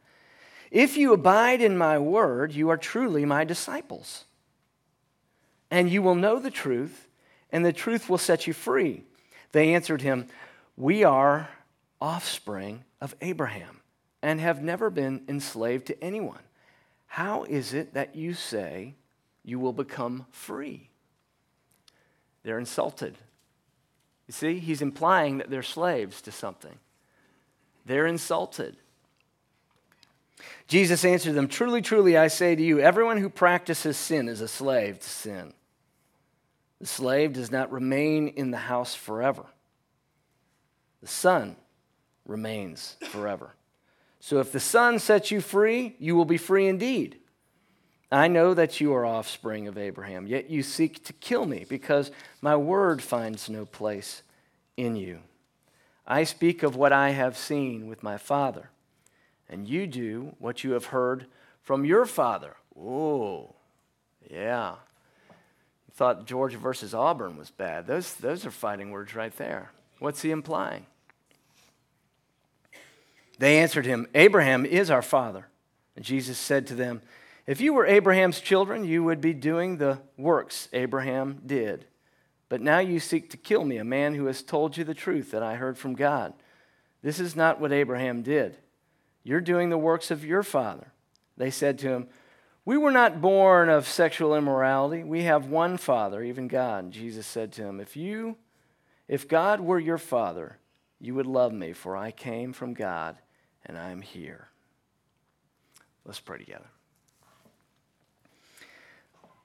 If 0.69 0.97
you 0.97 1.13
abide 1.13 1.61
in 1.61 1.77
my 1.77 1.97
word, 1.97 2.53
you 2.53 2.69
are 2.69 2.77
truly 2.77 3.25
my 3.25 3.43
disciples. 3.43 4.25
And 5.69 5.89
you 5.89 6.01
will 6.01 6.15
know 6.15 6.39
the 6.39 6.51
truth, 6.51 7.07
and 7.51 7.65
the 7.65 7.73
truth 7.73 8.09
will 8.09 8.17
set 8.17 8.47
you 8.47 8.53
free. 8.53 9.03
They 9.51 9.73
answered 9.73 10.01
him, 10.01 10.27
We 10.75 11.03
are 11.03 11.49
offspring 11.99 12.83
of 12.99 13.15
Abraham 13.21 13.81
and 14.21 14.39
have 14.39 14.61
never 14.61 14.89
been 14.89 15.23
enslaved 15.27 15.87
to 15.87 16.03
anyone. 16.03 16.41
How 17.07 17.43
is 17.43 17.73
it 17.73 17.93
that 17.93 18.15
you 18.15 18.33
say 18.33 18.95
you 19.43 19.59
will 19.59 19.73
become 19.73 20.25
free? 20.31 20.89
They're 22.43 22.59
insulted. 22.59 23.17
You 24.31 24.33
see, 24.33 24.59
he's 24.59 24.81
implying 24.81 25.39
that 25.39 25.49
they're 25.49 25.61
slaves 25.61 26.21
to 26.21 26.31
something. 26.31 26.79
They're 27.85 28.07
insulted. 28.07 28.77
Jesus 30.69 31.03
answered 31.03 31.33
them 31.33 31.49
Truly, 31.49 31.81
truly, 31.81 32.15
I 32.15 32.29
say 32.29 32.55
to 32.55 32.63
you, 32.63 32.79
everyone 32.79 33.17
who 33.17 33.27
practices 33.27 33.97
sin 33.97 34.29
is 34.29 34.39
a 34.39 34.47
slave 34.47 34.99
to 34.99 35.09
sin. 35.09 35.51
The 36.79 36.87
slave 36.87 37.33
does 37.33 37.51
not 37.51 37.73
remain 37.73 38.29
in 38.29 38.51
the 38.51 38.57
house 38.57 38.95
forever, 38.95 39.43
the 41.01 41.07
son 41.07 41.57
remains 42.25 42.95
forever. 43.09 43.51
So 44.21 44.39
if 44.39 44.53
the 44.53 44.61
Son 44.61 44.99
sets 44.99 45.31
you 45.31 45.41
free, 45.41 45.97
you 45.99 46.15
will 46.15 46.23
be 46.23 46.37
free 46.37 46.69
indeed. 46.69 47.17
I 48.11 48.27
know 48.27 48.53
that 48.53 48.81
you 48.81 48.93
are 48.93 49.05
offspring 49.05 49.67
of 49.67 49.77
Abraham, 49.77 50.27
yet 50.27 50.49
you 50.49 50.63
seek 50.63 51.03
to 51.05 51.13
kill 51.13 51.45
me 51.45 51.65
because 51.67 52.11
my 52.41 52.57
word 52.57 53.01
finds 53.01 53.49
no 53.49 53.65
place 53.65 54.21
in 54.75 54.97
you. 54.97 55.19
I 56.05 56.25
speak 56.25 56.61
of 56.61 56.75
what 56.75 56.91
I 56.91 57.11
have 57.11 57.37
seen 57.37 57.87
with 57.87 58.03
my 58.03 58.17
father, 58.17 58.69
and 59.49 59.67
you 59.67 59.87
do 59.87 60.35
what 60.39 60.63
you 60.63 60.71
have 60.71 60.85
heard 60.85 61.25
from 61.61 61.85
your 61.85 62.05
father. 62.05 62.55
Oh, 62.77 63.55
yeah. 64.29 64.75
thought 65.93 66.25
Georgia 66.25 66.57
versus 66.57 66.93
Auburn 66.93 67.37
was 67.37 67.49
bad. 67.49 67.87
Those, 67.87 68.13
those 68.15 68.45
are 68.45 68.51
fighting 68.51 68.91
words 68.91 69.15
right 69.15 69.35
there. 69.37 69.71
What's 69.99 70.21
he 70.21 70.31
implying? 70.31 70.85
They 73.39 73.59
answered 73.59 73.85
him, 73.85 74.07
Abraham 74.13 74.65
is 74.65 74.89
our 74.89 75.01
father. 75.01 75.47
And 75.95 76.03
Jesus 76.03 76.37
said 76.37 76.67
to 76.67 76.75
them, 76.75 77.01
If 77.47 77.61
you 77.61 77.73
were 77.73 77.85
Abraham's 77.85 78.39
children, 78.39 78.85
you 78.85 79.03
would 79.03 79.21
be 79.21 79.33
doing 79.33 79.77
the 79.77 79.99
works 80.17 80.69
Abraham 80.73 81.41
did. 81.45 81.85
But 82.49 82.61
now 82.61 82.79
you 82.79 82.99
seek 82.99 83.29
to 83.31 83.37
kill 83.37 83.63
me, 83.63 83.77
a 83.77 83.83
man 83.83 84.15
who 84.15 84.25
has 84.25 84.43
told 84.43 84.77
you 84.77 84.83
the 84.83 84.93
truth 84.93 85.31
that 85.31 85.43
I 85.43 85.55
heard 85.55 85.77
from 85.77 85.95
God. 85.95 86.33
This 87.01 87.19
is 87.19 87.35
not 87.35 87.59
what 87.59 87.71
Abraham 87.71 88.21
did. 88.21 88.57
You're 89.23 89.41
doing 89.41 89.69
the 89.69 89.77
works 89.77 90.11
of 90.11 90.25
your 90.25 90.43
father. 90.43 90.91
They 91.37 91.49
said 91.49 91.77
to 91.79 91.89
him, 91.89 92.07
We 92.65 92.77
were 92.77 92.91
not 92.91 93.21
born 93.21 93.69
of 93.69 93.87
sexual 93.87 94.35
immorality. 94.35 95.03
We 95.03 95.23
have 95.23 95.45
one 95.45 95.77
father, 95.77 96.21
even 96.21 96.47
God. 96.47 96.91
Jesus 96.91 97.25
said 97.25 97.51
to 97.53 97.63
him, 97.63 97.79
If 97.79 97.95
you 97.95 98.37
if 99.11 99.27
God 99.27 99.59
were 99.59 99.77
your 99.77 99.97
father, 99.97 100.57
you 100.97 101.15
would 101.15 101.25
love 101.25 101.51
me, 101.51 101.73
for 101.73 101.97
I 101.97 102.11
came 102.11 102.53
from 102.53 102.73
God 102.73 103.17
and 103.65 103.77
I 103.77 103.91
am 103.91 104.01
here. 104.01 104.47
Let's 106.05 106.21
pray 106.21 106.37
together. 106.37 106.69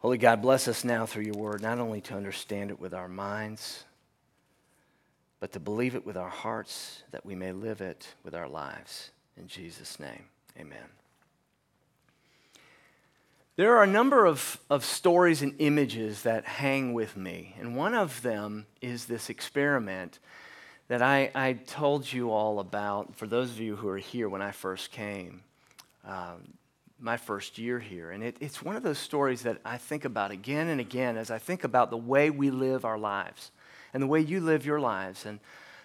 Holy 0.00 0.18
God, 0.18 0.42
bless 0.42 0.68
us 0.68 0.84
now 0.84 1.06
through 1.06 1.24
your 1.24 1.34
word, 1.34 1.62
not 1.62 1.78
only 1.78 2.00
to 2.02 2.14
understand 2.14 2.70
it 2.70 2.78
with 2.78 2.92
our 2.92 3.08
minds, 3.08 3.84
but 5.40 5.52
to 5.52 5.60
believe 5.60 5.94
it 5.94 6.06
with 6.06 6.16
our 6.16 6.28
hearts, 6.28 7.02
that 7.10 7.24
we 7.24 7.34
may 7.34 7.52
live 7.52 7.80
it 7.80 8.14
with 8.22 8.34
our 8.34 8.48
lives. 8.48 9.10
In 9.36 9.48
Jesus' 9.48 9.98
name, 9.98 10.24
amen. 10.58 10.78
There 13.56 13.74
are 13.76 13.82
a 13.82 13.86
number 13.86 14.26
of, 14.26 14.60
of 14.68 14.84
stories 14.84 15.40
and 15.40 15.54
images 15.58 16.22
that 16.22 16.44
hang 16.44 16.92
with 16.92 17.16
me, 17.16 17.56
and 17.58 17.74
one 17.74 17.94
of 17.94 18.20
them 18.20 18.66
is 18.82 19.06
this 19.06 19.30
experiment 19.30 20.18
that 20.88 21.00
I, 21.00 21.30
I 21.34 21.54
told 21.54 22.12
you 22.12 22.30
all 22.30 22.60
about 22.60 23.16
for 23.16 23.26
those 23.26 23.50
of 23.50 23.60
you 23.60 23.76
who 23.76 23.88
are 23.88 23.98
here 23.98 24.28
when 24.28 24.42
I 24.42 24.52
first 24.52 24.92
came, 24.92 25.42
um, 26.04 26.52
my 26.98 27.16
first 27.16 27.58
year 27.58 27.78
here. 27.78 28.10
And 28.10 28.22
it, 28.22 28.36
it's 28.40 28.62
one 28.62 28.76
of 28.76 28.82
those 28.82 28.98
stories 28.98 29.42
that 29.42 29.58
I 29.64 29.76
think 29.76 30.04
about 30.04 30.30
again 30.30 30.68
and 30.68 30.80
again 30.80 31.16
as 31.16 31.30
I 31.30 31.38
think 31.38 31.64
about 31.64 31.90
the 31.90 31.96
way 31.96 32.30
we 32.30 32.50
live 32.50 32.84
our 32.84 32.98
lives 32.98 33.50
and 33.92 34.02
the 34.02 34.06
way 34.06 34.20
you 34.20 34.40
live 34.40 34.64
your 34.64 34.80
lives 34.80 35.26
and 35.26 35.40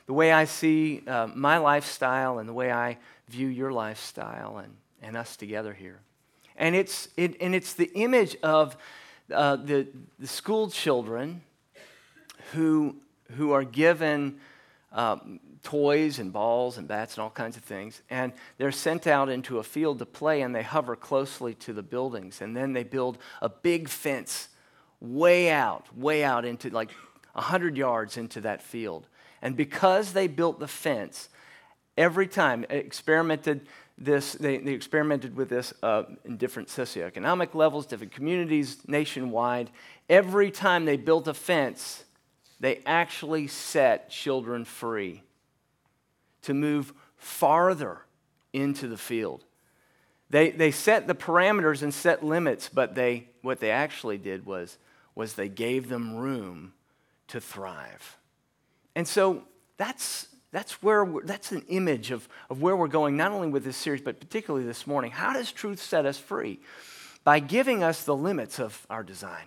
the 0.05 0.13
way 0.13 0.31
I 0.31 0.45
see 0.45 1.03
uh, 1.07 1.27
my 1.27 1.57
lifestyle 1.57 2.39
and 2.39 2.47
the 2.47 2.53
way 2.53 2.71
I 2.71 2.97
view 3.29 3.47
your 3.47 3.71
lifestyle 3.71 4.57
and, 4.57 4.73
and 5.01 5.17
us 5.17 5.35
together 5.35 5.73
here. 5.73 5.99
And 6.55 6.75
it's, 6.75 7.09
it, 7.17 7.35
and 7.41 7.55
it's 7.55 7.73
the 7.73 7.91
image 7.93 8.37
of 8.43 8.77
uh, 9.33 9.57
the, 9.57 9.87
the 10.19 10.27
school 10.27 10.69
children 10.69 11.41
who, 12.53 12.95
who 13.37 13.51
are 13.51 13.63
given 13.63 14.39
um, 14.91 15.39
toys 15.63 16.19
and 16.19 16.33
balls 16.33 16.77
and 16.77 16.87
bats 16.87 17.15
and 17.15 17.23
all 17.23 17.29
kinds 17.29 17.57
of 17.57 17.63
things. 17.63 18.01
And 18.09 18.33
they're 18.57 18.71
sent 18.71 19.07
out 19.07 19.29
into 19.29 19.59
a 19.59 19.63
field 19.63 19.99
to 19.99 20.05
play 20.05 20.41
and 20.41 20.55
they 20.55 20.63
hover 20.63 20.95
closely 20.95 21.53
to 21.55 21.73
the 21.73 21.83
buildings. 21.83 22.41
And 22.41 22.55
then 22.55 22.73
they 22.73 22.83
build 22.83 23.17
a 23.41 23.49
big 23.49 23.89
fence 23.89 24.49
way 24.99 25.49
out, 25.49 25.95
way 25.95 26.23
out 26.23 26.45
into 26.45 26.69
like 26.69 26.91
100 27.33 27.77
yards 27.77 28.17
into 28.17 28.41
that 28.41 28.61
field. 28.61 29.07
And 29.41 29.55
because 29.55 30.13
they 30.13 30.27
built 30.27 30.59
the 30.59 30.67
fence, 30.67 31.29
every 31.97 32.27
time 32.27 32.65
experimented 32.69 33.67
this, 33.97 34.33
they, 34.33 34.57
they 34.57 34.73
experimented 34.73 35.35
with 35.35 35.49
this 35.49 35.73
uh, 35.83 36.03
in 36.25 36.37
different 36.37 36.69
socioeconomic 36.69 37.53
levels, 37.53 37.85
different 37.85 38.13
communities 38.13 38.77
nationwide. 38.87 39.69
Every 40.09 40.49
time 40.49 40.85
they 40.85 40.97
built 40.97 41.27
a 41.27 41.33
fence, 41.33 42.03
they 42.59 42.81
actually 42.85 43.47
set 43.47 44.09
children 44.09 44.65
free 44.65 45.23
to 46.43 46.53
move 46.53 46.93
farther 47.15 48.01
into 48.53 48.87
the 48.87 48.97
field. 48.97 49.45
They, 50.29 50.51
they 50.51 50.71
set 50.71 51.07
the 51.07 51.15
parameters 51.15 51.83
and 51.83 51.93
set 51.93 52.23
limits, 52.23 52.69
but 52.69 52.95
they, 52.95 53.27
what 53.41 53.59
they 53.59 53.71
actually 53.71 54.17
did 54.17 54.45
was, 54.45 54.77
was 55.13 55.33
they 55.33 55.49
gave 55.49 55.89
them 55.89 56.15
room 56.15 56.73
to 57.27 57.41
thrive. 57.41 58.17
And 58.95 59.07
so 59.07 59.43
that's, 59.77 60.27
that's, 60.51 60.81
where 60.81 61.05
that's 61.23 61.51
an 61.51 61.63
image 61.67 62.11
of, 62.11 62.27
of 62.49 62.61
where 62.61 62.75
we're 62.75 62.87
going, 62.87 63.17
not 63.17 63.31
only 63.31 63.49
with 63.49 63.63
this 63.63 63.77
series, 63.77 64.01
but 64.01 64.19
particularly 64.19 64.65
this 64.65 64.87
morning. 64.87 65.11
How 65.11 65.33
does 65.33 65.51
truth 65.51 65.81
set 65.81 66.05
us 66.05 66.17
free? 66.17 66.59
By 67.23 67.39
giving 67.39 67.83
us 67.83 68.03
the 68.03 68.15
limits 68.15 68.59
of 68.59 68.85
our 68.89 69.03
design. 69.03 69.45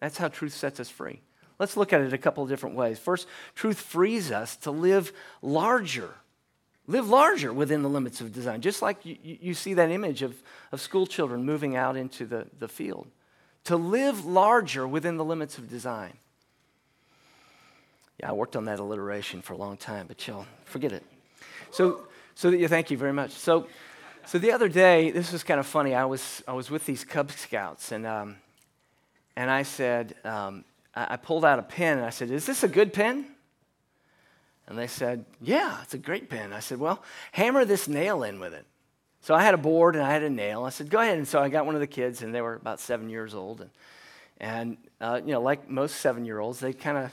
That's 0.00 0.18
how 0.18 0.28
truth 0.28 0.54
sets 0.54 0.80
us 0.80 0.88
free. 0.88 1.20
Let's 1.60 1.76
look 1.76 1.92
at 1.92 2.00
it 2.00 2.14
a 2.14 2.18
couple 2.18 2.42
of 2.42 2.48
different 2.48 2.74
ways. 2.74 2.98
First, 2.98 3.28
truth 3.54 3.78
frees 3.78 4.32
us 4.32 4.56
to 4.56 4.70
live 4.70 5.12
larger, 5.42 6.14
live 6.86 7.06
larger 7.06 7.52
within 7.52 7.82
the 7.82 7.88
limits 7.88 8.22
of 8.22 8.32
design, 8.32 8.62
just 8.62 8.80
like 8.80 9.04
you, 9.04 9.18
you 9.22 9.52
see 9.52 9.74
that 9.74 9.90
image 9.90 10.22
of, 10.22 10.34
of 10.72 10.80
school 10.80 11.06
children 11.06 11.44
moving 11.44 11.76
out 11.76 11.98
into 11.98 12.24
the, 12.24 12.46
the 12.58 12.66
field. 12.66 13.08
To 13.64 13.76
live 13.76 14.24
larger 14.24 14.88
within 14.88 15.18
the 15.18 15.24
limits 15.24 15.58
of 15.58 15.68
design. 15.68 16.14
Yeah, 18.18 18.30
I 18.30 18.32
worked 18.32 18.56
on 18.56 18.64
that 18.64 18.78
alliteration 18.78 19.42
for 19.42 19.52
a 19.52 19.58
long 19.58 19.76
time, 19.76 20.06
but 20.06 20.26
y'all, 20.26 20.46
forget 20.64 20.92
it. 20.92 21.04
So, 21.72 22.06
so 22.34 22.48
yeah, 22.48 22.68
thank 22.68 22.90
you 22.90 22.96
very 22.96 23.12
much. 23.12 23.32
So, 23.32 23.66
so 24.24 24.38
the 24.38 24.52
other 24.52 24.70
day, 24.70 25.10
this 25.10 25.30
was 25.30 25.44
kind 25.44 25.60
of 25.60 25.66
funny. 25.66 25.94
I 25.94 26.06
was, 26.06 26.42
I 26.48 26.54
was 26.54 26.70
with 26.70 26.86
these 26.86 27.04
Cub 27.04 27.30
Scouts, 27.30 27.92
and, 27.92 28.06
um, 28.06 28.36
and 29.36 29.50
I 29.50 29.62
said, 29.62 30.14
um, 30.24 30.64
I 31.10 31.16
pulled 31.16 31.44
out 31.44 31.58
a 31.58 31.62
pen 31.62 31.98
and 31.98 32.06
I 32.06 32.10
said, 32.10 32.30
Is 32.30 32.46
this 32.46 32.62
a 32.62 32.68
good 32.68 32.92
pen? 32.92 33.26
And 34.66 34.78
they 34.78 34.86
said, 34.86 35.24
Yeah, 35.40 35.82
it's 35.82 35.94
a 35.94 35.98
great 35.98 36.30
pen. 36.30 36.52
I 36.52 36.60
said, 36.60 36.78
Well, 36.78 37.02
hammer 37.32 37.64
this 37.64 37.88
nail 37.88 38.22
in 38.22 38.40
with 38.40 38.54
it. 38.54 38.66
So 39.22 39.34
I 39.34 39.42
had 39.42 39.52
a 39.52 39.58
board 39.58 39.96
and 39.96 40.04
I 40.04 40.12
had 40.12 40.22
a 40.22 40.30
nail. 40.30 40.64
I 40.64 40.70
said, 40.70 40.90
Go 40.90 41.00
ahead. 41.00 41.18
And 41.18 41.28
so 41.28 41.40
I 41.40 41.48
got 41.48 41.66
one 41.66 41.74
of 41.74 41.80
the 41.80 41.86
kids, 41.86 42.22
and 42.22 42.34
they 42.34 42.40
were 42.40 42.54
about 42.54 42.80
seven 42.80 43.10
years 43.10 43.34
old. 43.34 43.60
And, 43.60 43.70
and 44.38 44.76
uh, 45.00 45.20
you 45.24 45.32
know, 45.32 45.42
like 45.42 45.68
most 45.68 45.96
seven 45.96 46.24
year 46.24 46.38
olds, 46.38 46.60
they 46.60 46.72
kind 46.72 46.98
of 46.98 47.12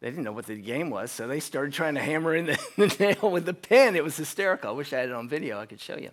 they 0.00 0.10
didn't 0.10 0.24
know 0.24 0.32
what 0.32 0.46
the 0.46 0.56
game 0.56 0.90
was, 0.90 1.12
so 1.12 1.28
they 1.28 1.38
started 1.38 1.72
trying 1.72 1.94
to 1.94 2.00
hammer 2.00 2.34
in 2.34 2.46
the, 2.46 2.58
the, 2.76 2.96
nail 2.98 3.30
with 3.30 3.46
the 3.46 3.54
pen. 3.54 3.94
It 3.96 4.02
was 4.02 4.16
hysterical. 4.16 4.70
I 4.70 4.72
wish 4.72 4.92
I 4.92 4.98
had 4.98 5.08
it 5.08 5.14
on 5.14 5.28
video. 5.28 5.60
I 5.60 5.66
could 5.66 5.80
show 5.80 5.96
you. 5.96 6.10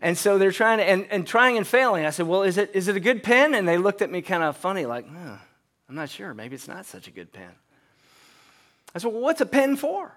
And 0.00 0.18
so 0.18 0.36
they're 0.36 0.50
trying 0.50 0.78
to, 0.78 0.84
and, 0.84 1.06
and 1.10 1.24
trying 1.24 1.56
and 1.56 1.66
failing. 1.66 2.04
I 2.04 2.10
said, 2.10 2.26
Well, 2.26 2.42
is 2.42 2.58
it, 2.58 2.72
is 2.74 2.88
it 2.88 2.96
a 2.96 3.00
good 3.00 3.22
pen? 3.22 3.54
And 3.54 3.66
they 3.66 3.78
looked 3.78 4.02
at 4.02 4.10
me 4.10 4.20
kind 4.20 4.42
of 4.42 4.56
funny, 4.56 4.84
like. 4.84 5.06
I'm 5.92 5.96
not 5.96 6.08
sure. 6.08 6.32
Maybe 6.32 6.54
it's 6.54 6.68
not 6.68 6.86
such 6.86 7.06
a 7.06 7.10
good 7.10 7.34
pen. 7.34 7.50
I 8.94 8.98
said, 8.98 9.12
Well, 9.12 9.20
what's 9.20 9.42
a 9.42 9.46
pen 9.46 9.76
for? 9.76 10.16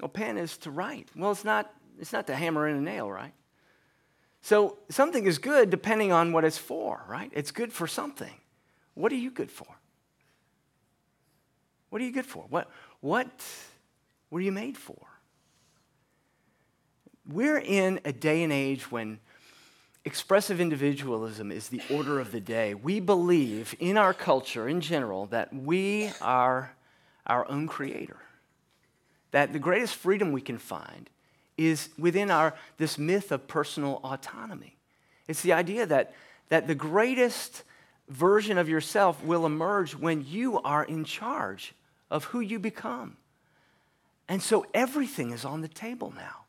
A 0.00 0.08
pen 0.08 0.38
is 0.38 0.56
to 0.58 0.70
write. 0.70 1.10
Well, 1.14 1.30
it's 1.30 1.44
not, 1.44 1.70
it's 2.00 2.14
not 2.14 2.26
to 2.28 2.34
hammer 2.34 2.66
in 2.66 2.76
a 2.76 2.80
nail, 2.80 3.12
right? 3.12 3.34
So 4.40 4.78
something 4.88 5.26
is 5.26 5.36
good 5.36 5.68
depending 5.68 6.10
on 6.10 6.32
what 6.32 6.46
it's 6.46 6.56
for, 6.56 7.04
right? 7.06 7.30
It's 7.34 7.50
good 7.50 7.70
for 7.70 7.86
something. 7.86 8.32
What 8.94 9.12
are 9.12 9.16
you 9.16 9.30
good 9.30 9.50
for? 9.50 9.66
What 11.90 12.00
are 12.00 12.04
you 12.06 12.12
good 12.12 12.24
for? 12.24 12.46
What, 12.48 12.70
what 13.00 13.44
were 14.30 14.40
you 14.40 14.52
made 14.52 14.78
for? 14.78 15.06
We're 17.28 17.58
in 17.58 18.00
a 18.06 18.12
day 18.14 18.42
and 18.42 18.54
age 18.54 18.90
when 18.90 19.20
expressive 20.04 20.60
individualism 20.60 21.50
is 21.50 21.68
the 21.68 21.82
order 21.90 22.20
of 22.20 22.32
the 22.32 22.40
day. 22.40 22.74
We 22.74 23.00
believe 23.00 23.74
in 23.78 23.96
our 23.96 24.12
culture 24.12 24.68
in 24.68 24.80
general 24.80 25.26
that 25.26 25.54
we 25.54 26.10
are 26.20 26.74
our 27.26 27.50
own 27.50 27.66
creator. 27.66 28.18
That 29.30 29.52
the 29.52 29.58
greatest 29.58 29.96
freedom 29.96 30.32
we 30.32 30.42
can 30.42 30.58
find 30.58 31.08
is 31.56 31.88
within 31.98 32.30
our 32.30 32.54
this 32.76 32.98
myth 32.98 33.32
of 33.32 33.48
personal 33.48 34.00
autonomy. 34.04 34.76
It's 35.26 35.42
the 35.42 35.52
idea 35.52 35.86
that, 35.86 36.14
that 36.48 36.66
the 36.66 36.74
greatest 36.74 37.62
version 38.08 38.58
of 38.58 38.68
yourself 38.68 39.22
will 39.24 39.46
emerge 39.46 39.94
when 39.94 40.24
you 40.28 40.60
are 40.60 40.84
in 40.84 41.04
charge 41.04 41.74
of 42.10 42.24
who 42.24 42.40
you 42.40 42.58
become. 42.58 43.16
And 44.28 44.42
so 44.42 44.66
everything 44.74 45.30
is 45.30 45.44
on 45.44 45.62
the 45.62 45.68
table 45.68 46.12
now. 46.14 46.43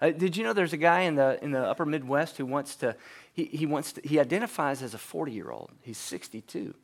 Uh, 0.00 0.10
did 0.10 0.36
you 0.36 0.44
know 0.44 0.52
there's 0.52 0.72
a 0.72 0.78
guy 0.78 1.00
in 1.00 1.14
the, 1.14 1.42
in 1.42 1.52
the 1.52 1.60
upper 1.60 1.86
Midwest 1.86 2.36
who 2.36 2.44
wants 2.44 2.76
to, 2.76 2.94
he, 3.32 3.44
he 3.44 3.66
wants 3.66 3.92
to, 3.92 4.00
he 4.06 4.20
identifies 4.20 4.82
as 4.82 4.94
a 4.94 4.98
40 4.98 5.32
year 5.32 5.50
old. 5.50 5.70
He's 5.82 5.98
62. 5.98 6.74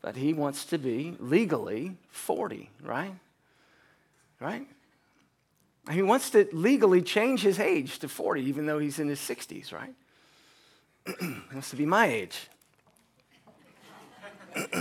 But 0.00 0.16
he 0.16 0.32
wants 0.32 0.64
to 0.66 0.78
be 0.78 1.16
legally 1.18 1.96
40, 2.10 2.70
right? 2.82 3.14
Right? 4.40 4.66
He 5.90 6.02
wants 6.02 6.30
to 6.30 6.46
legally 6.52 7.02
change 7.02 7.42
his 7.42 7.58
age 7.58 7.98
to 8.00 8.08
40, 8.08 8.42
even 8.42 8.66
though 8.66 8.78
he's 8.78 8.98
in 8.98 9.08
his 9.08 9.20
60s, 9.20 9.72
right? 9.72 9.94
he 11.20 11.26
wants 11.52 11.70
to 11.70 11.76
be 11.76 11.86
my 11.86 12.06
age. 12.06 12.48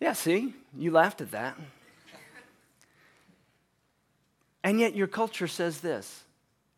yeah, 0.00 0.12
see, 0.12 0.54
you 0.76 0.90
laughed 0.90 1.20
at 1.20 1.30
that. 1.32 1.56
And 4.64 4.80
yet, 4.80 4.94
your 4.94 5.06
culture 5.06 5.48
says 5.48 5.80
this 5.80 6.24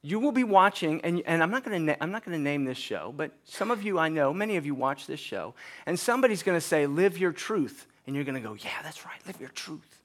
you 0.03 0.19
will 0.19 0.33
be 0.33 0.45
watching, 0.45 1.01
and, 1.03 1.23
and 1.27 1.43
I'm 1.43 1.51
not 1.51 1.63
going 1.65 1.87
to 1.87 2.03
I'm 2.03 2.11
not 2.11 2.25
to 2.25 2.39
name 2.39 2.65
this 2.65 2.79
show, 2.79 3.13
but 3.15 3.33
some 3.45 3.71
of 3.71 3.83
you 3.83 3.99
I 3.99 4.09
know, 4.09 4.33
many 4.33 4.57
of 4.57 4.65
you 4.65 4.75
watch 4.75 5.07
this 5.07 5.21
show, 5.21 5.55
and 5.85 5.99
somebody's 5.99 6.43
going 6.43 6.57
to 6.57 6.67
say, 6.67 6.87
"Live 6.87 7.19
your 7.19 7.33
truth," 7.33 7.87
and 8.07 8.17
you're 8.17 8.25
going 8.25 8.41
to 8.43 8.49
go, 8.49 8.55
"Yeah, 8.55 8.83
that's 8.83 9.05
right, 9.05 9.21
live 9.27 9.41
your 9.41 9.51
truth." 9.51 10.01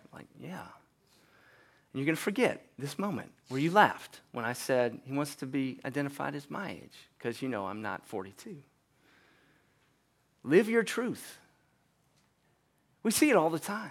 I'm 0.00 0.18
like, 0.18 0.28
yeah. 0.40 0.62
And 1.92 2.00
you're 2.00 2.14
to 2.14 2.20
forget 2.20 2.64
this 2.78 2.98
moment 2.98 3.30
where 3.48 3.60
you 3.60 3.70
laughed 3.70 4.20
when 4.32 4.44
I 4.44 4.52
said 4.52 4.98
he 5.04 5.12
wants 5.12 5.34
to 5.36 5.46
be 5.46 5.78
identified 5.84 6.34
as 6.34 6.50
my 6.50 6.70
age, 6.70 7.08
because 7.18 7.42
you 7.42 7.48
know 7.48 7.66
I'm 7.66 7.82
not 7.82 8.06
42. 8.06 8.56
Live 10.44 10.68
your 10.68 10.82
truth. 10.82 11.38
We 13.02 13.10
see 13.10 13.30
it 13.30 13.36
all 13.36 13.50
the 13.50 13.58
time. 13.58 13.90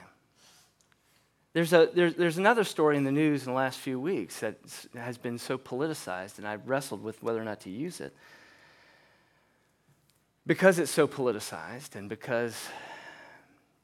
There's, 1.57 1.73
a, 1.73 1.89
there's, 1.91 2.13
there's 2.13 2.37
another 2.37 2.63
story 2.63 2.97
in 2.97 3.03
the 3.03 3.11
news 3.11 3.41
in 3.41 3.51
the 3.51 3.57
last 3.57 3.79
few 3.79 3.99
weeks 3.99 4.41
that 4.41 4.59
has 4.93 5.17
been 5.17 5.39
so 5.39 5.57
politicized, 5.57 6.37
and 6.37 6.47
I've 6.47 6.69
wrestled 6.69 7.01
with 7.01 7.23
whether 7.23 7.41
or 7.41 7.45
not 7.45 7.61
to 7.61 7.71
use 7.71 7.99
it. 7.99 8.15
Because 10.45 10.77
it's 10.77 10.91
so 10.91 11.07
politicized, 11.07 11.95
and 11.95 12.09
because 12.09 12.55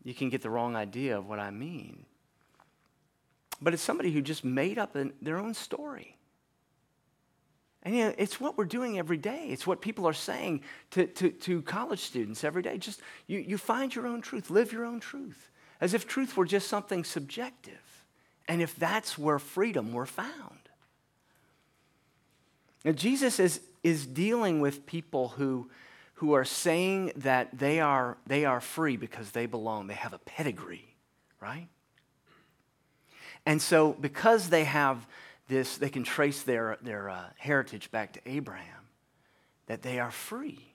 you 0.04 0.14
can 0.14 0.30
get 0.30 0.44
the 0.44 0.52
wrong 0.52 0.76
idea 0.76 1.18
of 1.18 1.28
what 1.28 1.40
I 1.40 1.50
mean. 1.50 2.06
But 3.60 3.74
it's 3.74 3.82
somebody 3.82 4.12
who 4.12 4.22
just 4.22 4.46
made 4.46 4.78
up 4.78 4.96
an, 4.96 5.12
their 5.20 5.40
own 5.40 5.56
story. 5.56 6.16
And 7.82 7.96
you 7.96 8.04
know, 8.04 8.14
it's 8.20 8.40
what 8.40 8.56
we're 8.56 8.66
doing 8.66 9.00
every 9.00 9.18
day. 9.18 9.48
It's 9.50 9.66
what 9.66 9.82
people 9.82 10.08
are 10.08 10.14
saying 10.14 10.62
to, 10.92 11.08
to, 11.08 11.32
to 11.32 11.64
college 11.64 12.02
students 12.02 12.44
every 12.44 12.62
day. 12.62 12.78
Just 12.78 13.02
you, 13.26 13.40
you 13.40 13.58
find 13.58 13.96
your 13.96 14.06
own 14.06 14.22
truth, 14.22 14.52
live 14.52 14.72
your 14.72 14.86
own 14.86 15.00
truth 15.00 15.50
as 15.84 15.94
if 15.94 16.08
truth 16.08 16.38
were 16.38 16.46
just 16.46 16.70
something 16.70 17.04
subjective, 17.04 18.06
and 18.48 18.62
if 18.62 18.74
that's 18.78 19.18
where 19.18 19.38
freedom 19.38 19.92
were 19.92 20.06
found. 20.06 20.70
Now, 22.86 22.94
Jesus 22.94 23.38
is, 23.38 23.60
is 23.84 24.06
dealing 24.06 24.62
with 24.62 24.86
people 24.86 25.28
who, 25.36 25.70
who 26.16 26.32
are 26.32 26.46
saying 26.46 27.12
that 27.18 27.60
they 27.60 27.82
are, 27.82 28.16
they 28.26 28.46
are 28.46 28.62
free 28.62 28.96
because 28.96 29.32
they 29.32 29.46
belong, 29.46 29.88
they 29.88 29.94
have 29.94 30.14
a 30.14 30.20
pedigree, 30.20 30.96
right? 31.42 31.68
And 33.46 33.62
so, 33.62 33.92
because 33.92 34.50
they 34.50 34.64
have 34.64 35.06
this, 35.50 35.76
they 35.76 35.90
can 35.90 36.06
trace 36.06 36.44
their, 36.44 36.78
their 36.82 37.10
uh, 37.10 37.26
heritage 37.36 37.92
back 37.92 38.14
to 38.14 38.22
Abraham, 38.26 38.88
that 39.68 39.82
they 39.82 40.00
are 40.00 40.12
free 40.12 40.73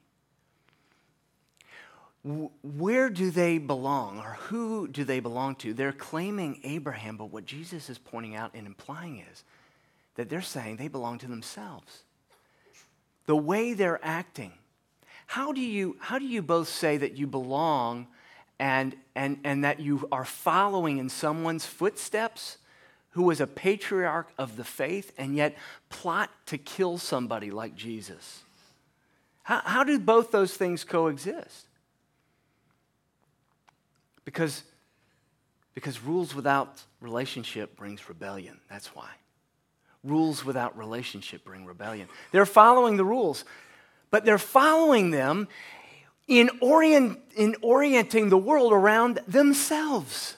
where 2.28 3.08
do 3.08 3.30
they 3.30 3.56
belong 3.56 4.18
or 4.18 4.36
who 4.48 4.86
do 4.86 5.04
they 5.04 5.20
belong 5.20 5.54
to? 5.56 5.72
They're 5.72 5.92
claiming 5.92 6.60
Abraham, 6.62 7.16
but 7.16 7.26
what 7.26 7.46
Jesus 7.46 7.88
is 7.88 7.96
pointing 7.96 8.36
out 8.36 8.50
and 8.54 8.66
implying 8.66 9.24
is 9.32 9.44
that 10.16 10.28
they're 10.28 10.42
saying 10.42 10.76
they 10.76 10.88
belong 10.88 11.18
to 11.18 11.26
themselves. 11.26 12.02
The 13.26 13.36
way 13.36 13.72
they're 13.72 14.00
acting. 14.02 14.52
How 15.26 15.52
do 15.52 15.60
you, 15.60 15.96
how 16.00 16.18
do 16.18 16.26
you 16.26 16.42
both 16.42 16.68
say 16.68 16.98
that 16.98 17.16
you 17.16 17.26
belong 17.26 18.08
and, 18.58 18.94
and, 19.14 19.38
and 19.44 19.64
that 19.64 19.80
you 19.80 20.06
are 20.12 20.24
following 20.24 20.98
in 20.98 21.08
someone's 21.08 21.64
footsteps 21.64 22.58
who 23.10 23.22
was 23.22 23.40
a 23.40 23.46
patriarch 23.46 24.32
of 24.36 24.56
the 24.56 24.64
faith 24.64 25.12
and 25.16 25.34
yet 25.34 25.56
plot 25.88 26.30
to 26.46 26.58
kill 26.58 26.98
somebody 26.98 27.50
like 27.50 27.74
Jesus? 27.74 28.42
How, 29.44 29.62
how 29.64 29.84
do 29.84 29.98
both 29.98 30.30
those 30.30 30.54
things 30.54 30.84
coexist? 30.84 31.67
Because, 34.28 34.62
because 35.72 36.02
rules 36.02 36.34
without 36.34 36.82
relationship 37.00 37.78
brings 37.78 38.10
rebellion. 38.10 38.60
That's 38.68 38.88
why. 38.88 39.08
Rules 40.04 40.44
without 40.44 40.76
relationship 40.76 41.46
bring 41.46 41.64
rebellion. 41.64 42.08
They're 42.30 42.44
following 42.44 42.98
the 42.98 43.06
rules, 43.06 43.46
but 44.10 44.26
they're 44.26 44.36
following 44.36 45.12
them 45.12 45.48
in, 46.26 46.50
orient, 46.60 47.20
in 47.38 47.56
orienting 47.62 48.28
the 48.28 48.36
world 48.36 48.74
around 48.74 49.20
themselves. 49.26 50.36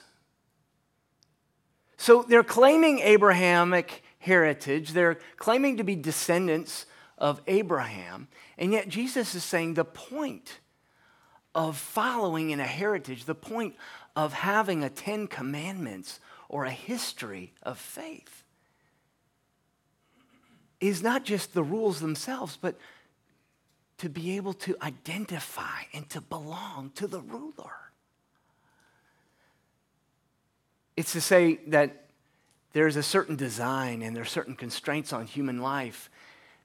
So 1.97 2.23
they're 2.23 2.45
claiming 2.45 2.99
Abrahamic 2.99 4.03
heritage, 4.19 4.91
they're 4.91 5.19
claiming 5.35 5.75
to 5.75 5.83
be 5.83 5.97
descendants 5.97 6.85
of 7.17 7.41
Abraham, 7.45 8.29
and 8.57 8.71
yet 8.71 8.87
Jesus 8.87 9.35
is 9.35 9.43
saying 9.43 9.73
the 9.73 9.83
point 9.83 10.61
of 11.53 11.77
following 11.77 12.51
in 12.51 12.59
a 12.59 12.65
heritage, 12.65 13.25
the 13.25 13.35
point 13.35 13.75
of 14.15 14.33
having 14.33 14.83
a 14.83 14.89
Ten 14.89 15.27
Commandments 15.27 16.19
or 16.49 16.65
a 16.65 16.71
history 16.71 17.53
of 17.63 17.77
faith 17.77 18.43
is 20.79 21.03
not 21.03 21.23
just 21.23 21.53
the 21.53 21.63
rules 21.63 21.99
themselves, 21.99 22.57
but 22.59 22.75
to 23.99 24.09
be 24.09 24.35
able 24.35 24.53
to 24.53 24.75
identify 24.81 25.83
and 25.93 26.09
to 26.09 26.19
belong 26.19 26.91
to 26.95 27.05
the 27.05 27.21
ruler. 27.21 27.71
It's 30.97 31.13
to 31.13 31.21
say 31.21 31.59
that 31.67 32.05
there's 32.73 32.95
a 32.95 33.03
certain 33.03 33.35
design 33.35 34.01
and 34.01 34.15
there's 34.15 34.31
certain 34.31 34.55
constraints 34.55 35.13
on 35.13 35.25
human 35.25 35.61
life 35.61 36.09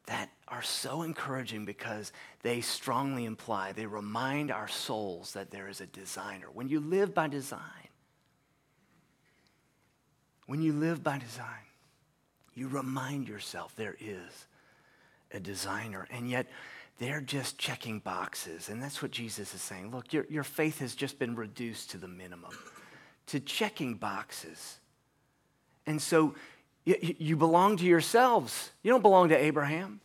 that 0.06 0.30
are 0.48 0.62
so 0.62 1.02
encouraging 1.02 1.64
because 1.64 2.12
they 2.42 2.60
strongly 2.60 3.24
imply, 3.24 3.72
they 3.72 3.86
remind 3.86 4.50
our 4.50 4.68
souls 4.68 5.32
that 5.32 5.50
there 5.50 5.68
is 5.68 5.80
a 5.80 5.86
designer. 5.86 6.46
When 6.52 6.68
you 6.68 6.80
live 6.80 7.12
by 7.14 7.28
design, 7.28 7.60
when 10.46 10.62
you 10.62 10.72
live 10.72 11.02
by 11.02 11.18
design, 11.18 11.66
you 12.54 12.68
remind 12.68 13.28
yourself 13.28 13.74
there 13.76 13.96
is 14.00 14.46
a 15.32 15.40
designer. 15.40 16.06
And 16.10 16.30
yet, 16.30 16.46
they're 16.98 17.20
just 17.20 17.58
checking 17.58 17.98
boxes. 17.98 18.68
And 18.68 18.82
that's 18.82 19.02
what 19.02 19.10
Jesus 19.10 19.54
is 19.54 19.60
saying. 19.60 19.90
Look, 19.90 20.12
your, 20.12 20.24
your 20.30 20.44
faith 20.44 20.78
has 20.78 20.94
just 20.94 21.18
been 21.18 21.34
reduced 21.34 21.90
to 21.90 21.98
the 21.98 22.08
minimum, 22.08 22.52
to 23.26 23.40
checking 23.40 23.94
boxes. 23.94 24.78
And 25.86 26.00
so 26.00 26.34
you, 26.86 27.16
you 27.18 27.36
belong 27.36 27.76
to 27.78 27.84
yourselves. 27.84 28.70
You 28.82 28.92
don't 28.92 29.02
belong 29.02 29.28
to 29.28 29.36
Abraham. 29.36 30.00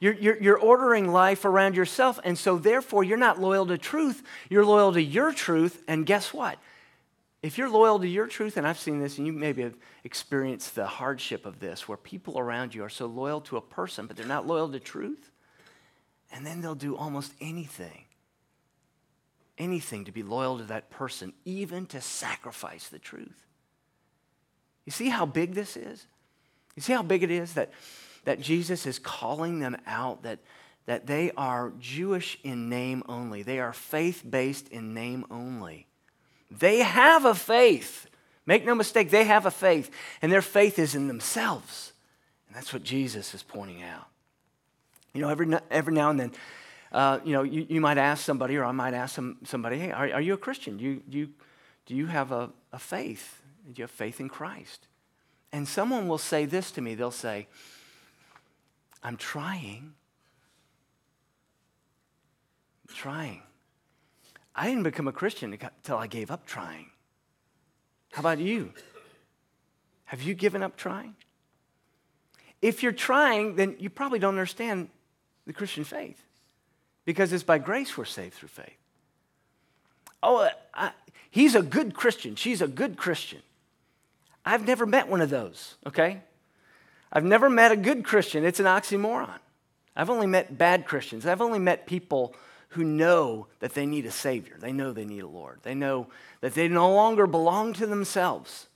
You're, 0.00 0.14
you're, 0.14 0.42
you're, 0.42 0.58
ordering 0.58 1.12
life 1.12 1.44
around 1.44 1.74
yourself, 1.74 2.20
and 2.24 2.38
so 2.38 2.56
therefore 2.56 3.02
you're 3.02 3.18
not 3.18 3.40
loyal 3.40 3.66
to 3.66 3.76
truth. 3.76 4.22
You're 4.48 4.64
loyal 4.64 4.92
to 4.92 5.02
your 5.02 5.32
truth, 5.32 5.82
and 5.88 6.06
guess 6.06 6.32
what? 6.32 6.58
If 7.42 7.58
you're 7.58 7.68
loyal 7.68 7.98
to 7.98 8.08
your 8.08 8.26
truth, 8.28 8.56
and 8.56 8.66
I've 8.66 8.78
seen 8.78 9.00
this, 9.00 9.18
and 9.18 9.26
you 9.26 9.32
maybe 9.32 9.62
have 9.62 9.74
experienced 10.04 10.76
the 10.76 10.86
hardship 10.86 11.46
of 11.46 11.58
this, 11.58 11.88
where 11.88 11.96
people 11.96 12.38
around 12.38 12.74
you 12.74 12.84
are 12.84 12.88
so 12.88 13.06
loyal 13.06 13.40
to 13.42 13.56
a 13.56 13.60
person, 13.60 14.06
but 14.06 14.16
they're 14.16 14.26
not 14.26 14.46
loyal 14.46 14.68
to 14.70 14.80
truth, 14.80 15.30
and 16.32 16.46
then 16.46 16.60
they'll 16.60 16.76
do 16.76 16.96
almost 16.96 17.32
anything, 17.40 18.04
anything 19.58 20.04
to 20.04 20.12
be 20.12 20.22
loyal 20.22 20.58
to 20.58 20.64
that 20.64 20.90
person, 20.90 21.32
even 21.44 21.86
to 21.86 22.00
sacrifice 22.00 22.88
the 22.88 23.00
truth. 23.00 23.47
You 24.88 24.92
see 24.92 25.10
how 25.10 25.26
big 25.26 25.52
this 25.52 25.76
is? 25.76 26.06
You 26.74 26.80
see 26.80 26.94
how 26.94 27.02
big 27.02 27.22
it 27.22 27.30
is 27.30 27.52
that 27.54 27.70
that 28.28 28.42
Jesus 28.42 28.84
is 28.84 28.98
calling 28.98 29.58
them 29.58 29.74
out, 29.86 30.24
that, 30.24 30.38
that 30.84 31.06
they 31.06 31.30
are 31.34 31.72
Jewish 31.80 32.38
in 32.44 32.68
name 32.68 33.02
only. 33.08 33.42
They 33.42 33.58
are 33.58 33.72
faith 33.72 34.22
based 34.28 34.68
in 34.68 34.92
name 34.92 35.24
only. 35.30 35.86
They 36.50 36.80
have 36.80 37.24
a 37.24 37.34
faith. 37.34 38.06
Make 38.44 38.66
no 38.66 38.74
mistake, 38.74 39.08
they 39.08 39.24
have 39.24 39.46
a 39.46 39.50
faith, 39.50 39.90
and 40.20 40.30
their 40.30 40.42
faith 40.42 40.78
is 40.78 40.94
in 40.94 41.08
themselves. 41.08 41.94
And 42.46 42.54
that's 42.54 42.70
what 42.70 42.82
Jesus 42.82 43.32
is 43.32 43.42
pointing 43.42 43.82
out. 43.82 44.08
You 45.14 45.22
know, 45.22 45.30
every, 45.30 45.50
every 45.70 45.94
now 45.94 46.10
and 46.10 46.20
then, 46.20 46.32
uh, 46.92 47.20
you 47.24 47.32
know, 47.32 47.44
you, 47.44 47.64
you 47.66 47.80
might 47.80 47.96
ask 47.96 48.22
somebody, 48.22 48.56
or 48.56 48.64
I 48.66 48.72
might 48.72 48.92
ask 48.92 49.14
some, 49.14 49.38
somebody, 49.44 49.78
hey, 49.78 49.90
are, 49.90 50.12
are 50.12 50.20
you 50.20 50.34
a 50.34 50.38
Christian? 50.38 50.76
Do 50.76 50.84
you, 50.84 51.02
do 51.08 51.16
you, 51.16 51.28
do 51.86 51.94
you 51.94 52.06
have 52.08 52.30
a, 52.30 52.50
a 52.74 52.78
faith? 52.78 53.42
Do 53.72 53.80
you 53.80 53.84
have 53.84 53.90
faith 53.90 54.18
in 54.18 54.28
Christ? 54.28 54.86
And 55.52 55.68
someone 55.68 56.08
will 56.08 56.18
say 56.18 56.46
this 56.46 56.70
to 56.72 56.80
me. 56.80 56.94
They'll 56.94 57.10
say, 57.10 57.48
I'm 59.02 59.16
trying. 59.16 59.94
I'm 62.88 62.94
trying. 62.94 63.42
I 64.54 64.66
didn't 64.66 64.82
become 64.84 65.06
a 65.06 65.12
Christian 65.12 65.52
until 65.52 65.98
I 65.98 66.06
gave 66.06 66.30
up 66.30 66.46
trying. 66.46 66.86
How 68.12 68.20
about 68.20 68.38
you? 68.38 68.72
Have 70.06 70.22
you 70.22 70.34
given 70.34 70.62
up 70.62 70.76
trying? 70.76 71.14
If 72.62 72.82
you're 72.82 72.92
trying, 72.92 73.56
then 73.56 73.76
you 73.78 73.90
probably 73.90 74.18
don't 74.18 74.34
understand 74.34 74.88
the 75.46 75.52
Christian 75.52 75.84
faith 75.84 76.20
because 77.04 77.32
it's 77.32 77.44
by 77.44 77.58
grace 77.58 77.96
we're 77.96 78.04
saved 78.04 78.34
through 78.34 78.48
faith. 78.48 78.78
Oh, 80.22 80.48
I, 80.74 80.90
he's 81.30 81.54
a 81.54 81.62
good 81.62 81.94
Christian. 81.94 82.34
She's 82.34 82.60
a 82.60 82.66
good 82.66 82.96
Christian. 82.96 83.42
I've 84.48 84.66
never 84.66 84.86
met 84.86 85.08
one 85.08 85.20
of 85.20 85.28
those, 85.28 85.74
okay? 85.86 86.22
I've 87.12 87.24
never 87.24 87.50
met 87.50 87.70
a 87.70 87.76
good 87.76 88.02
Christian. 88.02 88.46
It's 88.46 88.60
an 88.60 88.64
oxymoron. 88.64 89.38
I've 89.94 90.08
only 90.08 90.26
met 90.26 90.56
bad 90.56 90.86
Christians. 90.86 91.26
I've 91.26 91.42
only 91.42 91.58
met 91.58 91.86
people 91.86 92.34
who 92.70 92.82
know 92.82 93.46
that 93.60 93.74
they 93.74 93.84
need 93.84 94.06
a 94.06 94.10
Savior. 94.10 94.56
They 94.58 94.72
know 94.72 94.92
they 94.92 95.04
need 95.04 95.22
a 95.22 95.28
Lord. 95.28 95.60
They 95.64 95.74
know 95.74 96.06
that 96.40 96.54
they 96.54 96.66
no 96.66 96.90
longer 96.94 97.26
belong 97.26 97.74
to 97.74 97.86
themselves, 97.86 98.68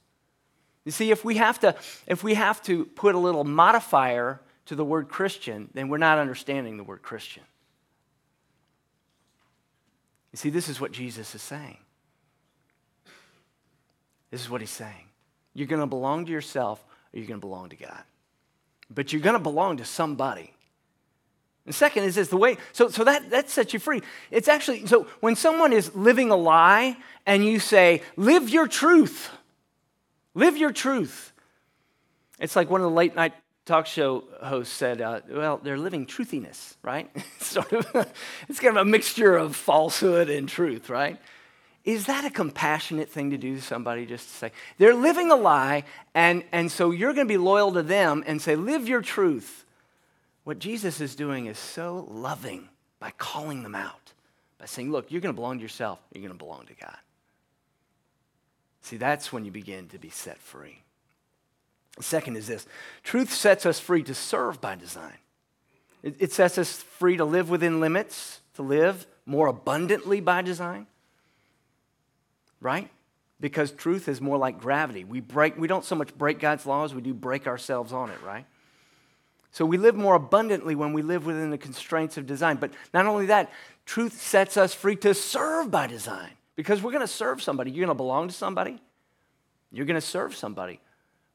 You 0.85 0.93
see, 0.93 1.11
if 1.11 1.25
we 1.25 1.37
have 1.37 1.59
to, 1.61 1.75
if 2.07 2.23
we 2.23 2.35
have 2.35 2.61
to 2.65 2.85
put 2.85 3.15
a 3.15 3.19
little 3.19 3.45
modifier 3.45 4.43
to 4.67 4.75
the 4.75 4.85
word 4.85 5.09
Christian, 5.09 5.71
then 5.73 5.89
we're 5.89 5.97
not 5.97 6.19
understanding 6.19 6.77
the 6.77 6.85
word 6.85 7.01
Christian. 7.01 7.45
You 10.33 10.37
see, 10.37 10.51
this 10.51 10.69
is 10.69 10.81
what 10.83 10.93
Jesus 10.93 11.35
is 11.35 11.41
saying. 11.41 11.79
This 14.31 14.43
is 14.43 14.51
what 14.51 14.61
he's 14.61 14.71
saying. 14.71 15.12
You're 15.55 15.67
going 15.67 15.81
to 15.81 15.87
belong 15.87 16.27
to 16.27 16.33
yourself 16.33 16.85
or 17.12 17.19
you're 17.19 17.29
going 17.29 17.41
to 17.41 17.47
belong 17.47 17.69
to 17.71 17.77
God. 17.77 18.03
But 18.91 19.12
you're 19.12 19.23
going 19.23 19.35
to 19.35 19.43
belong 19.43 19.79
to 19.79 19.85
somebody. 19.85 20.53
And 21.65 21.75
second 21.75 22.05
is 22.05 22.17
this 22.17 22.29
the 22.29 22.37
way, 22.37 22.57
so, 22.73 22.88
so 22.88 23.05
that, 23.05 23.31
that 23.31 23.49
sets 23.49 23.73
you 23.73 23.79
free. 23.79 24.03
It's 24.31 24.49
actually, 24.49 24.87
so 24.87 25.07
when 25.21 25.37
someone 25.37 25.73
is 25.73 25.95
living 25.95 26.31
a 26.31 26.37
lie 26.37 26.97
and 27.25 27.45
you 27.45 27.61
say, 27.61 28.03
live 28.17 28.49
your 28.49 28.67
truth, 28.67 29.31
live 30.35 30.57
your 30.57 30.73
truth. 30.73 31.33
It's 32.41 32.57
like 32.57 32.69
one 32.69 32.81
of 32.81 32.91
the 32.91 32.97
late 32.97 33.15
night 33.15 33.35
talk 33.65 33.87
show 33.87 34.25
hosts 34.43 34.75
said, 34.75 35.01
uh, 35.01 35.21
well, 35.31 35.61
they're 35.62 35.79
living 35.79 36.07
truthiness, 36.07 36.75
right? 36.83 37.09
sort 37.38 37.73
of, 37.73 38.12
it's 38.49 38.59
kind 38.59 38.77
of 38.77 38.83
a 38.83 38.91
mixture 38.91 39.37
of 39.37 39.55
falsehood 39.55 40.29
and 40.29 40.49
truth, 40.49 40.91
right? 40.91 41.21
Is 41.85 42.07
that 42.07 42.25
a 42.25 42.31
compassionate 42.31 43.09
thing 43.09 43.31
to 43.31 43.38
do 43.38 43.57
to 43.57 43.61
somebody 43.61 44.07
just 44.07 44.29
to 44.29 44.35
say, 44.35 44.53
they're 44.79 44.95
living 44.95 45.31
a 45.31 45.37
lie, 45.37 45.85
and, 46.14 46.45
and 46.53 46.71
so 46.71 46.92
you're 46.92 47.12
going 47.12 47.27
to 47.27 47.33
be 47.33 47.38
loyal 47.38 47.73
to 47.73 47.83
them 47.83 48.23
and 48.27 48.40
say, 48.40 48.55
live 48.55 48.88
your 48.88 49.03
truth? 49.03 49.64
What 50.45 50.59
Jesus 50.59 51.01
is 51.01 51.16
doing 51.16 51.47
is 51.47 51.59
so 51.59 52.07
loving 52.09 52.68
by 53.01 53.11
calling 53.18 53.64
them 53.64 53.75
out, 53.75 54.12
by 54.59 54.66
saying, 54.66 54.92
look, 54.92 55.11
you're 55.11 55.21
going 55.21 55.35
to 55.35 55.37
belong 55.37 55.59
to 55.59 55.62
yourself, 55.62 55.99
you're 56.12 56.23
going 56.23 56.33
to 56.33 56.38
belong 56.38 56.66
to 56.66 56.75
God. 56.75 56.97
See, 58.83 58.97
that's 58.97 59.33
when 59.33 59.45
you 59.45 59.51
begin 59.51 59.88
to 59.88 59.99
be 59.99 60.11
set 60.11 60.38
free. 60.38 60.83
The 61.97 62.03
second 62.05 62.37
is 62.37 62.47
this 62.47 62.66
truth 63.03 63.33
sets 63.33 63.66
us 63.66 63.81
free 63.81 64.03
to 64.05 64.14
serve 64.14 64.61
by 64.61 64.77
design. 64.77 65.18
It, 66.03 66.16
it 66.18 66.33
sets 66.33 66.59
us 66.59 66.77
free 66.77 67.16
to 67.16 67.25
live 67.25 67.51
within 67.51 67.81
limits, 67.81 68.40
to 68.55 68.62
live 68.62 69.07
more 69.27 69.47
abundantly 69.47 70.21
by 70.21 70.42
design. 70.42 70.87
Right? 72.62 72.88
Because 73.40 73.72
truth 73.72 74.09
is 74.09 74.20
more 74.20 74.38
like 74.38 74.61
gravity. 74.61 75.05
We 75.05 75.20
break, 75.20 75.59
we 75.59 75.68
don't 75.68 75.85
so 75.85 75.96
much 75.96 76.16
break 76.16 76.38
God's 76.38 76.64
laws, 76.64 76.94
we 76.94 77.03
do 77.03 77.12
break 77.12 77.46
ourselves 77.46 77.92
on 77.92 78.09
it, 78.11 78.22
right? 78.25 78.46
So 79.51 79.66
we 79.66 79.77
live 79.77 79.94
more 79.94 80.14
abundantly 80.14 80.75
when 80.75 80.94
we 80.94 81.03
live 81.03 81.27
within 81.27 81.51
the 81.51 81.59
constraints 81.59 82.16
of 82.16 82.27
design. 82.27 82.57
But 82.57 82.70
not 82.94 83.07
only 83.07 83.27
that, 83.27 83.53
truth 83.85 84.18
sets 84.18 84.57
us 84.57 84.72
free 84.72 84.96
to 84.96 85.12
serve 85.12 85.70
by 85.70 85.87
design. 85.87 86.31
Because 86.57 86.83
we're 86.83 86.92
going 86.92 87.03
to 87.03 87.12
serve 87.12 87.42
somebody. 87.42 87.70
You're 87.70 87.87
going 87.87 87.96
to 87.96 88.03
belong 88.03 88.29
to 88.29 88.35
somebody. 88.35 88.81
You're 89.70 89.87
going 89.87 90.01
to 90.01 90.07
serve 90.07 90.35
somebody. 90.35 90.81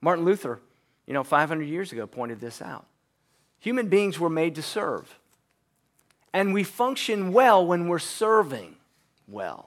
Martin 0.02 0.26
Luther, 0.26 0.62
you 1.06 1.14
know, 1.14 1.24
500 1.24 1.64
years 1.64 1.92
ago 1.92 2.08
pointed 2.08 2.40
this 2.40 2.62
out. 2.62 2.86
Human 3.60 3.88
beings 3.88 4.20
were 4.20 4.30
made 4.30 4.56
to 4.56 4.62
serve. 4.62 5.20
And 6.34 6.54
we 6.54 6.64
function 6.64 7.34
well 7.34 7.66
when 7.66 7.88
we're 7.88 8.00
serving 8.00 8.76
well. 9.28 9.67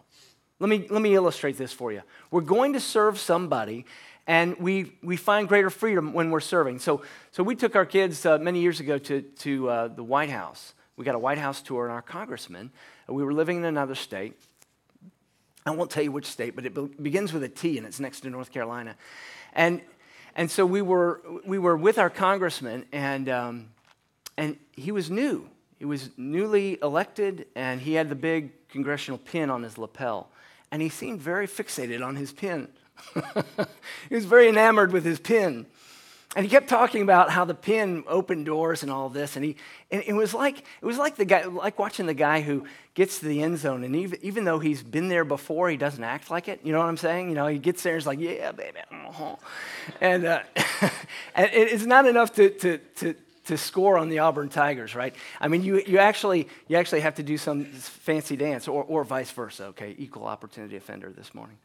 Let 0.61 0.69
me, 0.69 0.87
let 0.89 1.03
me 1.03 1.15
illustrate 1.15 1.59
this 1.59 1.73
for 1.73 1.91
you. 1.91 2.03
We're 2.31 2.43
going 2.43 2.75
to 2.75 2.81
serve 2.81 3.19
somebody, 3.19 3.87
and 4.27 4.57
we, 4.59 4.93
we 5.03 5.17
find 5.17 5.49
greater 5.49 5.71
freedom 5.71 6.13
when 6.13 6.31
we're 6.31 6.41
serving. 6.41 6.79
So, 6.79 7.03
so 7.33 7.43
we 7.43 7.57
took 7.57 7.75
our 7.75 7.87
kids 7.87 8.25
uh, 8.25 8.39
many 8.39 8.61
years 8.61 8.79
ago 8.79 8.99
to, 8.99 9.23
to 9.23 9.69
uh, 9.69 9.89
the 9.89 10.05
White 10.05 10.31
House. 10.31 10.75
We 10.97 11.05
got 11.05 11.17
a 11.17 11.19
White 11.19 11.39
House 11.39 11.63
tour, 11.63 11.85
and 11.87 11.93
our 11.93 12.03
congressman, 12.03 12.71
uh, 13.09 13.15
we 13.15 13.25
were 13.25 13.33
living 13.33 13.57
in 13.57 13.65
another 13.65 13.95
state. 13.97 14.35
I 15.67 15.73
won't 15.73 15.91
tell 15.91 16.03
you 16.03 16.13
which 16.13 16.27
state, 16.27 16.55
but 16.55 16.65
it 16.67 16.75
be- 16.75 16.91
begins 17.03 17.33
with 17.33 17.43
a 17.43 17.49
T, 17.49 17.79
and 17.79 17.87
it's 17.87 17.99
next 17.99 18.21
to 18.21 18.31
North 18.31 18.53
Carolina. 18.53 18.95
And 19.55 19.81
and 20.37 20.51
so 20.51 20.65
we 20.65 20.81
were, 20.81 21.21
we 21.45 21.59
were 21.59 21.77
with 21.77 21.99
our 21.99 22.11
congressman, 22.11 22.87
and, 22.93 23.29
um, 23.29 23.69
and 24.37 24.57
he 24.73 24.93
was 24.93 25.11
new. 25.11 25.49
He 25.79 25.85
was 25.85 26.11
newly 26.17 26.79
elected, 26.83 27.47
and 27.57 27.81
he 27.81 27.95
had 27.95 28.09
the 28.09 28.15
big 28.15 28.69
congressional 28.69 29.19
pin 29.19 29.51
on 29.51 29.63
his 29.63 29.77
lapel. 29.77 30.31
And 30.71 30.81
he 30.81 30.89
seemed 30.89 31.21
very 31.21 31.47
fixated 31.47 32.05
on 32.05 32.17
his 32.17 32.33
pin. 32.33 32.69
he 34.09 34.15
was 34.15 34.25
very 34.25 34.49
enamored 34.49 34.93
with 34.93 35.05
his 35.05 35.19
pin. 35.19 35.67
And 36.37 36.45
he 36.45 36.51
kept 36.51 36.69
talking 36.69 37.03
about 37.03 37.31
how 37.31 37.45
the 37.45 37.55
pin 37.55 38.05
opened 38.07 38.47
doors 38.47 38.85
and 38.85 38.93
all 38.93 39.09
this. 39.09 39.35
And, 39.35 39.45
he, 39.45 39.57
and 39.91 40.01
it, 40.07 40.13
was 40.13 40.33
like, 40.33 40.59
it 40.59 40.87
was 40.87 40.97
like, 40.97 41.17
the 41.17 41.25
guy, 41.25 41.45
like 41.45 41.77
watching 41.77 42.07
the 42.07 42.15
guy 42.15 42.41
who 42.41 42.67
gets 42.95 43.19
to 43.19 43.25
the 43.25 43.43
end 43.43 43.59
zone. 43.59 43.83
And 43.83 43.97
even, 43.97 44.19
even 44.23 44.45
though 44.45 44.61
he's 44.61 44.81
been 44.81 45.09
there 45.09 45.25
before, 45.25 45.69
he 45.69 45.77
doesn't 45.77 46.05
act 46.05 46.31
like 46.31 46.47
it. 46.47 46.61
You 46.63 46.71
know 46.71 46.79
what 46.79 46.87
I'm 46.87 46.97
saying? 46.97 47.31
You 47.31 47.35
know, 47.35 47.49
he 47.49 47.59
gets 47.59 47.83
there 47.83 47.95
and 47.95 48.01
he's 48.01 48.07
like, 48.07 48.21
yeah, 48.21 48.53
baby. 48.53 48.79
Uh-huh. 48.93 49.37
And, 50.01 50.25
uh, 50.25 50.43
and 51.35 51.51
it's 51.53 51.87
not 51.87 52.07
enough 52.07 52.33
to, 52.35 52.51
to, 52.51 52.79
to, 52.79 53.15
to 53.51 53.59
score 53.59 53.99
on 53.99 54.09
the 54.09 54.21
Auburn 54.21 54.49
Tigers, 54.49 54.95
right? 54.95 55.13
I 55.41 55.49
mean, 55.49 55.65
you, 55.65 55.83
you, 55.85 55.99
actually, 55.99 56.47
you 56.69 56.77
actually 56.77 57.01
have 57.01 57.17
to 57.17 57.25
do 57.25 57.37
some 57.37 57.65
fancy 57.65 58.37
dance 58.37 58.69
or, 58.69 58.85
or 58.85 59.03
vice 59.03 59.33
versa, 59.33 59.67
okay? 59.67 59.93
Equal 59.99 60.25
opportunity 60.25 60.77
offender 60.77 61.11
this 61.11 61.35
morning. 61.35 61.59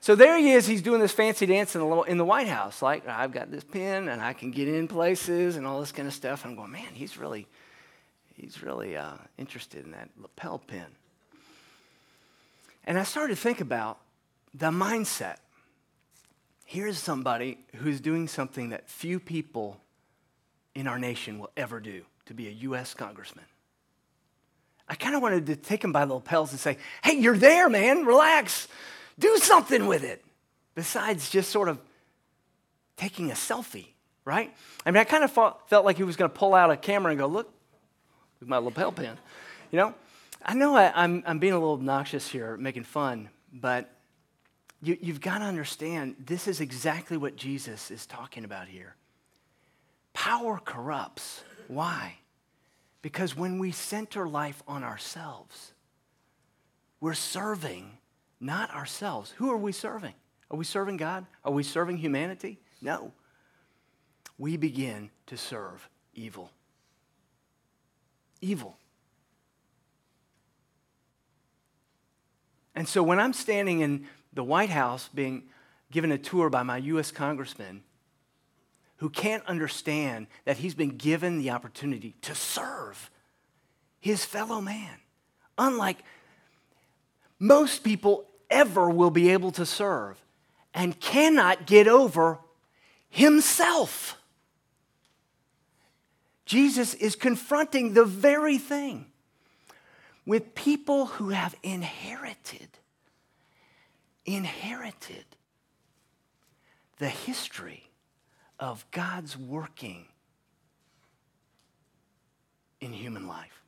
So 0.00 0.14
there 0.14 0.38
he 0.38 0.52
is. 0.52 0.66
He's 0.66 0.80
doing 0.80 1.00
this 1.00 1.12
fancy 1.12 1.44
dance 1.44 1.74
in 1.74 1.82
the, 1.82 2.00
in 2.02 2.16
the 2.16 2.24
White 2.24 2.48
House. 2.48 2.80
Like, 2.80 3.06
I've 3.06 3.30
got 3.30 3.50
this 3.50 3.62
pin 3.62 4.08
and 4.08 4.22
I 4.22 4.32
can 4.32 4.50
get 4.50 4.68
in 4.68 4.88
places 4.88 5.56
and 5.56 5.66
all 5.66 5.80
this 5.80 5.92
kind 5.92 6.08
of 6.08 6.14
stuff. 6.14 6.44
And 6.44 6.52
I'm 6.52 6.56
going, 6.56 6.72
man, 6.72 6.94
he's 6.94 7.18
really, 7.18 7.46
he's 8.34 8.62
really 8.62 8.96
uh, 8.96 9.16
interested 9.36 9.84
in 9.84 9.90
that 9.90 10.08
lapel 10.18 10.58
pin. 10.66 10.86
And 12.84 12.98
I 12.98 13.02
started 13.02 13.36
to 13.36 13.40
think 13.40 13.60
about 13.60 13.98
the 14.54 14.70
mindset. 14.70 15.36
Here's 16.64 16.96
somebody 16.96 17.58
who's 17.76 18.00
doing 18.00 18.28
something 18.28 18.70
that 18.70 18.88
few 18.88 19.20
people 19.20 19.78
in 20.76 20.86
our 20.86 20.98
nation 20.98 21.38
will 21.38 21.50
ever 21.56 21.80
do 21.80 22.02
to 22.26 22.34
be 22.34 22.48
a 22.48 22.50
U.S. 22.50 22.92
congressman. 22.92 23.46
I 24.86 24.94
kind 24.94 25.16
of 25.16 25.22
wanted 25.22 25.46
to 25.46 25.56
take 25.56 25.82
him 25.82 25.90
by 25.90 26.04
the 26.04 26.14
lapels 26.14 26.52
and 26.52 26.60
say, 26.60 26.76
hey, 27.02 27.14
you're 27.14 27.36
there, 27.36 27.68
man, 27.68 28.04
relax. 28.04 28.68
Do 29.18 29.38
something 29.38 29.86
with 29.86 30.04
it 30.04 30.22
besides 30.74 31.30
just 31.30 31.50
sort 31.50 31.68
of 31.68 31.80
taking 32.96 33.30
a 33.30 33.34
selfie, 33.34 33.88
right? 34.24 34.54
I 34.84 34.90
mean, 34.90 34.98
I 34.98 35.04
kind 35.04 35.24
of 35.24 35.32
felt, 35.32 35.58
like 35.70 35.96
he 35.96 36.04
was 36.04 36.16
going 36.16 36.30
to 36.30 36.36
pull 36.36 36.54
out 36.54 36.70
a 36.70 36.76
camera 36.76 37.10
and 37.10 37.18
go, 37.18 37.26
look, 37.26 37.50
with 38.38 38.48
my 38.48 38.58
lapel 38.58 38.92
pin. 38.92 39.16
You 39.72 39.78
know, 39.78 39.94
I 40.44 40.54
know 40.54 40.76
I, 40.76 40.84
am 40.84 40.92
I'm, 40.94 41.22
I'm 41.26 41.38
being 41.38 41.54
a 41.54 41.58
little 41.58 41.74
obnoxious 41.74 42.28
here, 42.28 42.56
making 42.58 42.84
fun, 42.84 43.30
but 43.50 43.90
you, 44.82 44.98
you've 45.00 45.22
got 45.22 45.38
to 45.38 45.44
understand 45.44 46.16
this 46.24 46.46
is 46.46 46.60
exactly 46.60 47.16
what 47.16 47.34
Jesus 47.34 47.90
is 47.90 48.04
talking 48.04 48.44
about 48.44 48.68
here. 48.68 48.94
Power 50.16 50.58
corrupts. 50.64 51.44
Why? 51.68 52.14
Because 53.02 53.36
when 53.36 53.58
we 53.58 53.70
center 53.70 54.26
life 54.26 54.62
on 54.66 54.82
ourselves, 54.82 55.74
we're 57.02 57.12
serving 57.12 57.98
not 58.40 58.74
ourselves. 58.74 59.34
Who 59.36 59.50
are 59.50 59.58
we 59.58 59.72
serving? 59.72 60.14
Are 60.50 60.56
we 60.56 60.64
serving 60.64 60.96
God? 60.96 61.26
Are 61.44 61.52
we 61.52 61.62
serving 61.62 61.98
humanity? 61.98 62.58
No. 62.80 63.12
We 64.38 64.56
begin 64.56 65.10
to 65.26 65.36
serve 65.36 65.86
evil. 66.14 66.50
Evil. 68.40 68.78
And 72.74 72.88
so 72.88 73.02
when 73.02 73.20
I'm 73.20 73.34
standing 73.34 73.80
in 73.80 74.06
the 74.32 74.42
White 74.42 74.70
House 74.70 75.10
being 75.12 75.42
given 75.90 76.10
a 76.10 76.16
tour 76.16 76.48
by 76.48 76.62
my 76.62 76.78
U.S. 76.78 77.10
congressman 77.10 77.82
who 78.98 79.10
can't 79.10 79.44
understand 79.46 80.26
that 80.44 80.58
he's 80.58 80.74
been 80.74 80.96
given 80.96 81.38
the 81.38 81.50
opportunity 81.50 82.14
to 82.22 82.34
serve 82.34 83.10
his 84.00 84.24
fellow 84.24 84.60
man, 84.60 84.98
unlike 85.58 85.98
most 87.38 87.84
people 87.84 88.26
ever 88.50 88.88
will 88.88 89.10
be 89.10 89.30
able 89.30 89.50
to 89.52 89.66
serve 89.66 90.22
and 90.72 90.98
cannot 91.00 91.66
get 91.66 91.88
over 91.88 92.38
himself. 93.10 94.18
Jesus 96.44 96.94
is 96.94 97.16
confronting 97.16 97.92
the 97.92 98.04
very 98.04 98.56
thing 98.56 99.06
with 100.24 100.54
people 100.54 101.06
who 101.06 101.30
have 101.30 101.54
inherited, 101.62 102.68
inherited 104.24 105.24
the 106.98 107.08
history 107.08 107.85
of 108.58 108.84
God's 108.90 109.36
working 109.36 110.06
in 112.80 112.92
human 112.92 113.26
life 113.26 113.62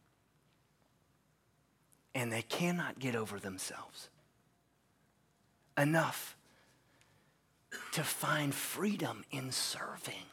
and 2.15 2.33
they 2.33 2.43
cannot 2.43 2.99
get 2.99 3.15
over 3.15 3.39
themselves 3.39 4.09
enough 5.77 6.37
to 7.93 8.03
find 8.03 8.55
freedom 8.55 9.25
in 9.31 9.53
serving. 9.53 10.27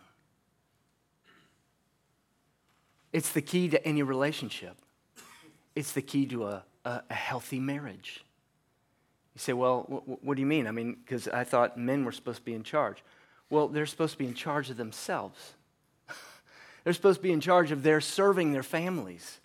It's 3.13 3.31
the 3.31 3.41
key 3.41 3.69
to 3.69 3.87
any 3.87 4.03
relationship. 4.03 4.77
It's 5.75 5.91
the 5.91 6.01
key 6.01 6.25
to 6.27 6.47
a, 6.47 6.63
a, 6.85 7.03
a, 7.09 7.13
healthy 7.13 7.59
marriage. 7.59 8.25
You 9.35 9.39
say, 9.39 9.53
well, 9.53 9.81
wh- 9.83 10.23
what 10.23 10.35
do 10.35 10.41
you 10.41 10.47
mean? 10.47 10.67
I 10.67 10.71
mean, 10.71 10.97
because 11.05 11.27
I 11.27 11.43
thought 11.43 11.77
men 11.77 12.03
were 12.03 12.11
supposed 12.11 12.39
to 12.39 12.43
be 12.43 12.53
in 12.53 12.63
charge. 12.63 13.03
Well, 13.49 13.67
they're 13.67 13.85
supposed 13.85 14.13
to 14.13 14.17
be 14.17 14.27
in 14.27 14.33
charge 14.33 14.69
of 14.69 14.77
themselves. 14.77 15.53
they're 16.83 16.93
supposed 16.93 17.19
to 17.19 17.23
be 17.23 17.31
in 17.31 17.41
charge 17.41 17.71
of 17.71 17.83
their 17.83 18.01
serving 18.01 18.51
their 18.51 18.63
families. 18.63 19.39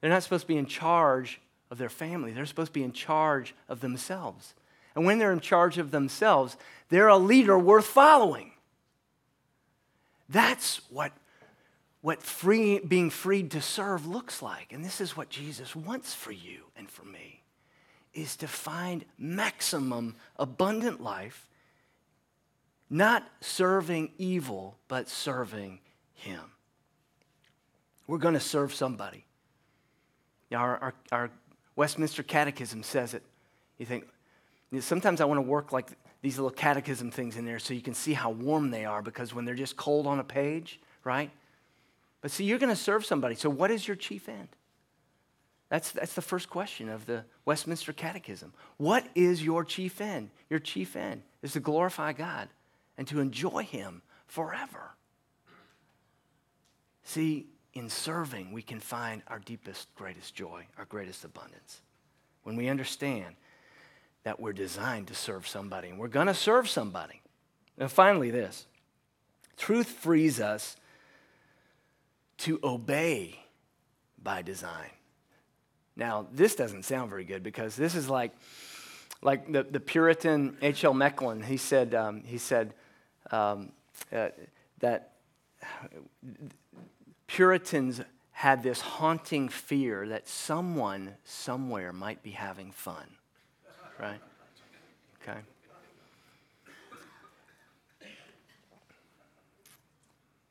They're 0.00 0.10
not 0.10 0.22
supposed 0.22 0.44
to 0.44 0.48
be 0.48 0.56
in 0.56 0.66
charge 0.66 1.40
of 1.70 1.78
their 1.78 1.88
family. 1.88 2.32
They're 2.32 2.46
supposed 2.46 2.68
to 2.68 2.80
be 2.80 2.84
in 2.84 2.92
charge 2.92 3.54
of 3.68 3.80
themselves. 3.80 4.54
And 4.94 5.04
when 5.04 5.18
they're 5.18 5.32
in 5.32 5.40
charge 5.40 5.78
of 5.78 5.90
themselves, 5.90 6.56
they're 6.88 7.08
a 7.08 7.18
leader 7.18 7.58
worth 7.58 7.86
following. 7.86 8.52
That's 10.28 10.80
what, 10.90 11.12
what 12.00 12.22
free, 12.22 12.80
being 12.80 13.10
freed 13.10 13.50
to 13.52 13.60
serve 13.60 14.06
looks 14.06 14.42
like. 14.42 14.72
And 14.72 14.84
this 14.84 15.00
is 15.00 15.16
what 15.16 15.30
Jesus 15.30 15.76
wants 15.76 16.14
for 16.14 16.32
you 16.32 16.64
and 16.76 16.90
for 16.90 17.04
me 17.04 17.42
is 18.14 18.36
to 18.36 18.48
find 18.48 19.04
maximum 19.18 20.16
abundant 20.36 21.00
life, 21.00 21.48
not 22.90 23.28
serving 23.40 24.12
evil, 24.18 24.76
but 24.88 25.08
serving 25.08 25.80
Him. 26.14 26.40
We're 28.06 28.18
going 28.18 28.34
to 28.34 28.40
serve 28.40 28.72
somebody. 28.72 29.24
Our, 30.52 30.78
our, 30.78 30.94
our, 31.12 31.30
Westminster 31.76 32.24
Catechism 32.24 32.82
says 32.82 33.14
it. 33.14 33.22
You 33.76 33.86
think, 33.86 34.08
sometimes 34.80 35.20
I 35.20 35.26
want 35.26 35.38
to 35.38 35.42
work 35.42 35.70
like 35.70 35.90
these 36.22 36.36
little 36.36 36.50
catechism 36.50 37.12
things 37.12 37.36
in 37.36 37.44
there 37.44 37.60
so 37.60 37.72
you 37.72 37.82
can 37.82 37.94
see 37.94 38.14
how 38.14 38.30
warm 38.30 38.70
they 38.70 38.84
are 38.84 39.00
because 39.00 39.32
when 39.32 39.44
they're 39.44 39.54
just 39.54 39.76
cold 39.76 40.06
on 40.06 40.18
a 40.18 40.24
page, 40.24 40.80
right? 41.04 41.30
But 42.20 42.32
see, 42.32 42.44
you're 42.44 42.58
going 42.58 42.74
to 42.74 42.76
serve 42.76 43.06
somebody. 43.06 43.36
So, 43.36 43.48
what 43.48 43.70
is 43.70 43.86
your 43.86 43.96
chief 43.96 44.28
end? 44.28 44.48
That's, 45.68 45.92
that's 45.92 46.14
the 46.14 46.22
first 46.22 46.48
question 46.50 46.88
of 46.88 47.06
the 47.06 47.24
Westminster 47.44 47.92
Catechism. 47.92 48.54
What 48.78 49.06
is 49.14 49.44
your 49.44 49.64
chief 49.64 50.00
end? 50.00 50.30
Your 50.48 50.58
chief 50.58 50.96
end 50.96 51.22
is 51.42 51.52
to 51.52 51.60
glorify 51.60 52.12
God 52.12 52.48
and 52.98 53.08
to 53.08 53.20
enjoy 53.20 53.62
Him 53.62 54.02
forever. 54.26 54.90
See, 57.04 57.46
in 57.72 57.88
serving, 57.88 58.52
we 58.52 58.60
can 58.60 58.80
find 58.80 59.22
our 59.28 59.38
deepest, 59.38 59.94
greatest 59.94 60.34
joy, 60.34 60.66
our 60.76 60.84
greatest 60.84 61.24
abundance. 61.24 61.80
When 62.42 62.56
we 62.56 62.68
understand 62.68 63.36
that 64.24 64.40
we're 64.40 64.52
designed 64.52 65.06
to 65.06 65.14
serve 65.14 65.46
somebody 65.46 65.88
and 65.88 65.98
we're 65.98 66.08
going 66.08 66.26
to 66.26 66.34
serve 66.34 66.68
somebody. 66.68 67.22
And 67.78 67.90
finally, 67.90 68.30
this 68.30 68.66
truth 69.56 69.86
frees 69.86 70.40
us 70.40 70.76
to 72.38 72.60
obey 72.62 73.38
by 74.22 74.42
design. 74.42 74.90
Now, 75.96 76.26
this 76.32 76.54
doesn't 76.54 76.84
sound 76.84 77.10
very 77.10 77.24
good 77.24 77.42
because 77.42 77.74
this 77.74 77.94
is 77.94 78.08
like, 78.08 78.32
like 79.22 79.50
the, 79.50 79.62
the 79.64 79.80
Puritan 79.80 80.56
H.L. 80.62 80.94
Mencken, 80.94 81.42
he 81.42 81.56
said, 81.56 81.94
um, 81.94 82.22
he 82.24 82.38
said 82.38 82.74
um, 83.30 83.72
uh, 84.12 84.28
that 84.80 85.12
Puritans 87.26 88.00
had 88.32 88.62
this 88.62 88.80
haunting 88.80 89.48
fear 89.48 90.06
that 90.08 90.28
someone 90.28 91.14
somewhere 91.24 91.92
might 91.92 92.22
be 92.22 92.30
having 92.30 92.70
fun, 92.70 93.06
right? 94.00 94.20
Okay. 95.22 95.38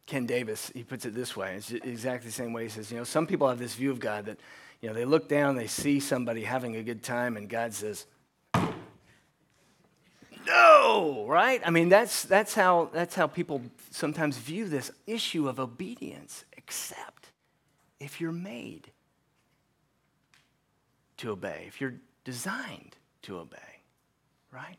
Ken 0.05 0.25
Davis, 0.25 0.71
he 0.73 0.83
puts 0.83 1.05
it 1.05 1.13
this 1.13 1.35
way. 1.35 1.55
It's 1.55 1.71
exactly 1.71 2.29
the 2.29 2.33
same 2.33 2.53
way. 2.53 2.63
He 2.63 2.69
says, 2.69 2.91
you 2.91 2.97
know, 2.97 3.03
some 3.03 3.27
people 3.27 3.47
have 3.47 3.59
this 3.59 3.75
view 3.75 3.91
of 3.91 3.99
God 3.99 4.25
that 4.25 4.37
you 4.81 4.89
know, 4.89 4.93
they 4.93 5.05
look 5.05 5.27
down, 5.27 5.55
they 5.55 5.67
see 5.67 5.99
somebody 5.99 6.43
having 6.43 6.75
a 6.75 6.83
good 6.83 7.03
time, 7.03 7.35
and 7.35 7.49
God 7.49 7.73
says, 7.73 8.05
no, 10.87 11.25
right? 11.27 11.61
I 11.65 11.69
mean, 11.69 11.89
that's, 11.89 12.23
that's, 12.23 12.53
how, 12.53 12.89
that's 12.93 13.15
how 13.15 13.27
people 13.27 13.61
sometimes 13.91 14.37
view 14.37 14.67
this 14.67 14.91
issue 15.05 15.47
of 15.47 15.59
obedience, 15.59 16.45
except 16.55 17.31
if 17.99 18.21
you're 18.21 18.31
made 18.31 18.91
to 21.17 21.31
obey, 21.31 21.65
if 21.67 21.81
you're 21.81 21.95
designed 22.23 22.95
to 23.23 23.37
obey, 23.37 23.57
right? 24.51 24.77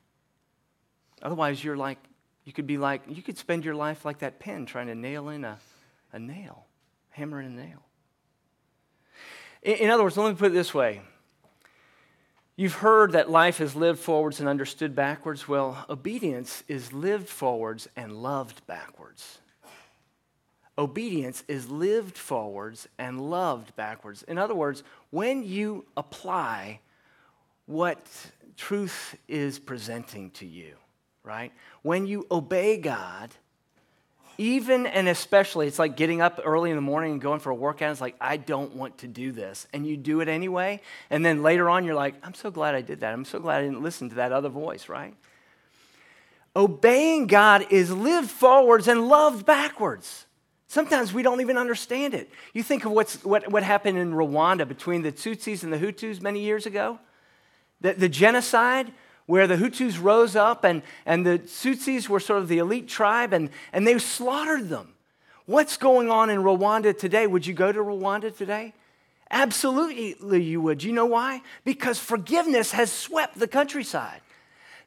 Otherwise, 1.22 1.62
you're 1.62 1.76
like, 1.76 1.98
you 2.44 2.52
could 2.52 2.66
be 2.66 2.78
like, 2.78 3.02
you 3.08 3.22
could 3.22 3.36
spend 3.36 3.64
your 3.64 3.74
life 3.74 4.04
like 4.04 4.20
that 4.20 4.38
pen 4.38 4.66
trying 4.66 4.86
to 4.86 4.94
nail 4.94 5.28
in 5.28 5.44
a, 5.44 5.58
a 6.12 6.18
nail, 6.18 6.66
hammer 7.10 7.40
in 7.40 7.46
a 7.46 7.50
nail. 7.50 7.82
In 9.62 9.90
other 9.90 10.04
words, 10.04 10.16
let 10.16 10.28
me 10.28 10.34
put 10.36 10.52
it 10.52 10.54
this 10.54 10.72
way. 10.72 11.02
You've 12.58 12.74
heard 12.74 13.12
that 13.12 13.30
life 13.30 13.60
is 13.60 13.76
lived 13.76 14.00
forwards 14.00 14.40
and 14.40 14.48
understood 14.48 14.92
backwards. 14.96 15.46
Well, 15.46 15.86
obedience 15.88 16.64
is 16.66 16.92
lived 16.92 17.28
forwards 17.28 17.88
and 17.94 18.20
loved 18.20 18.66
backwards. 18.66 19.38
Obedience 20.76 21.44
is 21.46 21.70
lived 21.70 22.18
forwards 22.18 22.88
and 22.98 23.20
loved 23.30 23.76
backwards. 23.76 24.24
In 24.24 24.38
other 24.38 24.56
words, 24.56 24.82
when 25.10 25.44
you 25.44 25.84
apply 25.96 26.80
what 27.66 28.04
truth 28.56 29.16
is 29.28 29.60
presenting 29.60 30.32
to 30.32 30.44
you, 30.44 30.74
right? 31.22 31.52
When 31.82 32.08
you 32.08 32.26
obey 32.28 32.76
God, 32.76 33.36
even 34.38 34.86
and 34.86 35.08
especially, 35.08 35.66
it's 35.66 35.80
like 35.80 35.96
getting 35.96 36.20
up 36.20 36.40
early 36.44 36.70
in 36.70 36.76
the 36.76 36.82
morning 36.82 37.12
and 37.12 37.20
going 37.20 37.40
for 37.40 37.50
a 37.50 37.54
workout. 37.54 37.90
It's 37.90 38.00
like, 38.00 38.14
I 38.20 38.36
don't 38.36 38.76
want 38.76 38.98
to 38.98 39.08
do 39.08 39.32
this. 39.32 39.66
And 39.72 39.84
you 39.84 39.96
do 39.96 40.20
it 40.20 40.28
anyway. 40.28 40.80
And 41.10 41.26
then 41.26 41.42
later 41.42 41.68
on, 41.68 41.84
you're 41.84 41.96
like, 41.96 42.14
I'm 42.22 42.34
so 42.34 42.50
glad 42.50 42.76
I 42.76 42.80
did 42.80 43.00
that. 43.00 43.12
I'm 43.12 43.24
so 43.24 43.40
glad 43.40 43.58
I 43.58 43.64
didn't 43.64 43.82
listen 43.82 44.08
to 44.10 44.14
that 44.16 44.30
other 44.30 44.48
voice, 44.48 44.88
right? 44.88 45.14
Obeying 46.54 47.26
God 47.26 47.66
is 47.70 47.90
lived 47.90 48.30
forwards 48.30 48.86
and 48.86 49.08
loved 49.08 49.44
backwards. 49.44 50.26
Sometimes 50.68 51.12
we 51.12 51.22
don't 51.22 51.40
even 51.40 51.56
understand 51.56 52.14
it. 52.14 52.30
You 52.52 52.62
think 52.62 52.84
of 52.84 52.92
what's, 52.92 53.24
what, 53.24 53.50
what 53.50 53.64
happened 53.64 53.98
in 53.98 54.12
Rwanda 54.12 54.68
between 54.68 55.02
the 55.02 55.10
Tutsis 55.10 55.64
and 55.64 55.72
the 55.72 55.78
Hutus 55.78 56.20
many 56.20 56.40
years 56.40 56.64
ago? 56.64 57.00
The, 57.80 57.94
the 57.94 58.08
genocide 58.08 58.92
where 59.28 59.46
the 59.46 59.56
Hutus 59.56 60.02
rose 60.02 60.34
up 60.34 60.64
and, 60.64 60.82
and 61.04 61.24
the 61.24 61.38
Tutsis 61.38 62.08
were 62.08 62.18
sort 62.18 62.40
of 62.40 62.48
the 62.48 62.56
elite 62.56 62.88
tribe 62.88 63.34
and, 63.34 63.50
and 63.74 63.86
they 63.86 63.98
slaughtered 63.98 64.70
them. 64.70 64.94
What's 65.44 65.76
going 65.76 66.10
on 66.10 66.30
in 66.30 66.40
Rwanda 66.40 66.98
today? 66.98 67.26
Would 67.26 67.46
you 67.46 67.52
go 67.52 67.70
to 67.70 67.78
Rwanda 67.78 68.34
today? 68.34 68.72
Absolutely, 69.30 70.42
you 70.42 70.62
would. 70.62 70.82
You 70.82 70.92
know 70.92 71.04
why? 71.04 71.42
Because 71.62 71.98
forgiveness 71.98 72.72
has 72.72 72.90
swept 72.90 73.38
the 73.38 73.46
countryside, 73.46 74.22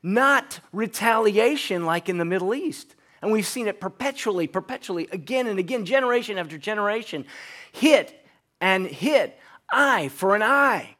not 0.02 0.60
retaliation 0.74 1.86
like 1.86 2.10
in 2.10 2.18
the 2.18 2.26
Middle 2.26 2.56
East. 2.56 2.96
And 3.22 3.32
we've 3.32 3.46
seen 3.46 3.68
it 3.68 3.80
perpetually, 3.80 4.48
perpetually, 4.48 5.08
again 5.12 5.46
and 5.46 5.60
again, 5.60 5.86
generation 5.86 6.40
after 6.40 6.58
generation. 6.58 7.26
Hit 7.72 8.26
and 8.60 8.88
hit, 8.88 9.38
eye 9.72 10.08
for 10.08 10.36
an 10.36 10.42
eye. 10.42 10.96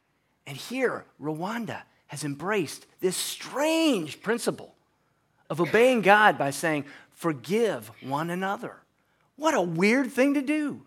And 0.46 0.56
here, 0.56 1.06
Rwanda 1.20 1.82
has 2.12 2.24
embraced 2.24 2.86
this 3.00 3.16
strange 3.16 4.20
principle 4.20 4.74
of 5.48 5.62
obeying 5.62 6.02
God 6.02 6.36
by 6.36 6.50
saying, 6.50 6.84
forgive 7.14 7.90
one 8.02 8.28
another. 8.28 8.76
What 9.36 9.54
a 9.54 9.62
weird 9.62 10.12
thing 10.12 10.34
to 10.34 10.42
do. 10.42 10.82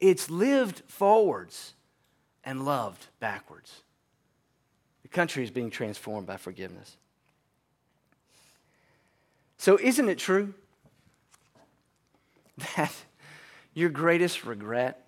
It's 0.00 0.30
lived 0.30 0.80
forwards 0.88 1.74
and 2.44 2.64
loved 2.64 3.08
backwards. 3.20 3.82
The 5.02 5.08
country 5.08 5.44
is 5.44 5.50
being 5.50 5.68
transformed 5.68 6.26
by 6.26 6.38
forgiveness. 6.38 6.96
So, 9.58 9.78
isn't 9.78 10.08
it 10.08 10.16
true 10.16 10.54
that 12.76 12.94
your 13.74 13.90
greatest 13.90 14.46
regret 14.46 15.03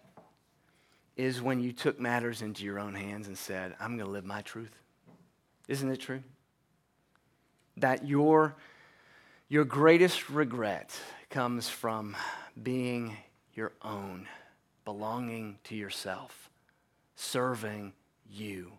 is 1.17 1.41
when 1.41 1.61
you 1.61 1.73
took 1.73 1.99
matters 1.99 2.43
into 2.43 2.65
your 2.65 2.79
own 2.79 2.95
hands 2.95 3.27
and 3.27 3.37
said, 3.39 3.75
I'm 3.81 3.97
going 3.97 4.07
to 4.07 4.13
live 4.13 4.25
my 4.25 4.43
truth. 4.43 4.77
Isn't 5.67 5.91
it 5.91 5.97
true? 5.97 6.23
That 7.79 8.07
your, 8.07 8.55
your 9.49 9.65
greatest 9.65 10.29
regret 10.29 10.99
comes 11.31 11.69
from 11.69 12.17
being 12.63 13.17
your 13.55 13.73
own, 13.83 14.29
belonging 14.85 15.59
to 15.65 15.75
yourself, 15.75 16.51
serving 17.17 17.95
you, 18.31 18.73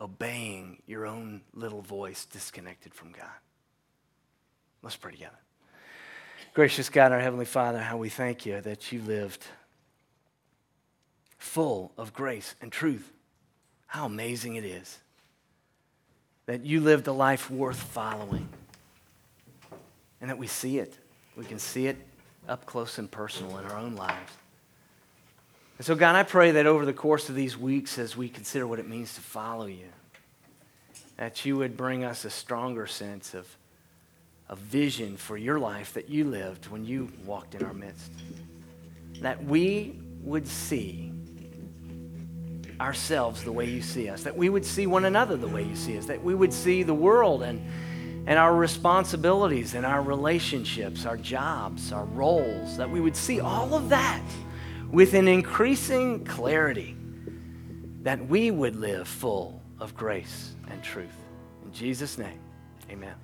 obeying 0.00 0.82
your 0.86 1.06
own 1.06 1.40
little 1.54 1.82
voice 1.82 2.26
disconnected 2.26 2.94
from 2.94 3.12
God. 3.12 3.26
Let's 4.82 4.96
pray 4.96 5.12
together. 5.12 5.38
Gracious 6.52 6.88
God, 6.90 7.12
our 7.12 7.20
Heavenly 7.20 7.44
Father, 7.46 7.80
how 7.80 7.96
we 7.96 8.08
thank 8.08 8.46
you 8.46 8.60
that 8.60 8.92
you 8.92 9.02
lived 9.02 9.44
full 11.38 11.92
of 11.96 12.12
grace 12.12 12.54
and 12.60 12.70
truth. 12.72 13.12
How 13.86 14.06
amazing 14.06 14.56
it 14.56 14.64
is 14.64 14.98
that 16.46 16.64
you 16.64 16.80
lived 16.80 17.06
a 17.08 17.12
life 17.12 17.50
worth 17.50 17.76
following 17.78 18.48
and 20.20 20.30
that 20.30 20.38
we 20.38 20.46
see 20.46 20.78
it. 20.78 20.96
We 21.36 21.44
can 21.44 21.58
see 21.58 21.86
it 21.86 21.96
up 22.48 22.66
close 22.66 22.98
and 22.98 23.10
personal 23.10 23.58
in 23.58 23.66
our 23.66 23.76
own 23.76 23.96
lives. 23.96 24.32
And 25.78 25.84
so, 25.84 25.94
God, 25.94 26.16
I 26.16 26.22
pray 26.22 26.52
that 26.52 26.66
over 26.66 26.86
the 26.86 26.92
course 26.92 27.28
of 27.28 27.34
these 27.34 27.58
weeks, 27.58 27.98
as 27.98 28.16
we 28.16 28.28
consider 28.28 28.66
what 28.66 28.78
it 28.78 28.88
means 28.88 29.14
to 29.14 29.20
follow 29.20 29.66
you, 29.66 29.88
that 31.16 31.44
you 31.44 31.56
would 31.56 31.76
bring 31.76 32.04
us 32.04 32.24
a 32.24 32.30
stronger 32.30 32.86
sense 32.86 33.34
of 33.34 33.46
a 34.48 34.56
vision 34.56 35.16
for 35.16 35.36
your 35.36 35.58
life 35.58 35.92
that 35.94 36.08
you 36.08 36.24
lived 36.24 36.68
when 36.68 36.84
you 36.84 37.12
walked 37.24 37.54
in 37.54 37.64
our 37.64 37.74
midst. 37.74 38.12
That 39.20 39.44
we 39.44 39.98
would 40.22 40.46
see 40.46 41.12
ourselves 42.80 43.42
the 43.44 43.52
way 43.52 43.66
you 43.66 43.82
see 43.82 44.08
us, 44.08 44.22
that 44.22 44.36
we 44.36 44.48
would 44.48 44.64
see 44.64 44.86
one 44.86 45.04
another 45.04 45.36
the 45.36 45.48
way 45.48 45.62
you 45.62 45.76
see 45.76 45.96
us, 45.98 46.06
that 46.06 46.22
we 46.22 46.34
would 46.34 46.52
see 46.52 46.82
the 46.82 46.94
world 46.94 47.42
and, 47.42 47.60
and 48.26 48.38
our 48.38 48.54
responsibilities 48.54 49.74
and 49.74 49.86
our 49.86 50.02
relationships, 50.02 51.06
our 51.06 51.16
jobs, 51.16 51.92
our 51.92 52.04
roles, 52.06 52.76
that 52.76 52.90
we 52.90 53.00
would 53.00 53.16
see 53.16 53.40
all 53.40 53.74
of 53.74 53.88
that 53.88 54.22
with 54.90 55.14
an 55.14 55.28
increasing 55.28 56.24
clarity, 56.24 56.96
that 58.02 58.28
we 58.28 58.50
would 58.50 58.76
live 58.76 59.08
full 59.08 59.60
of 59.80 59.94
grace 59.96 60.54
and 60.70 60.82
truth. 60.82 61.16
In 61.64 61.72
Jesus' 61.72 62.18
name, 62.18 62.40
amen. 62.90 63.14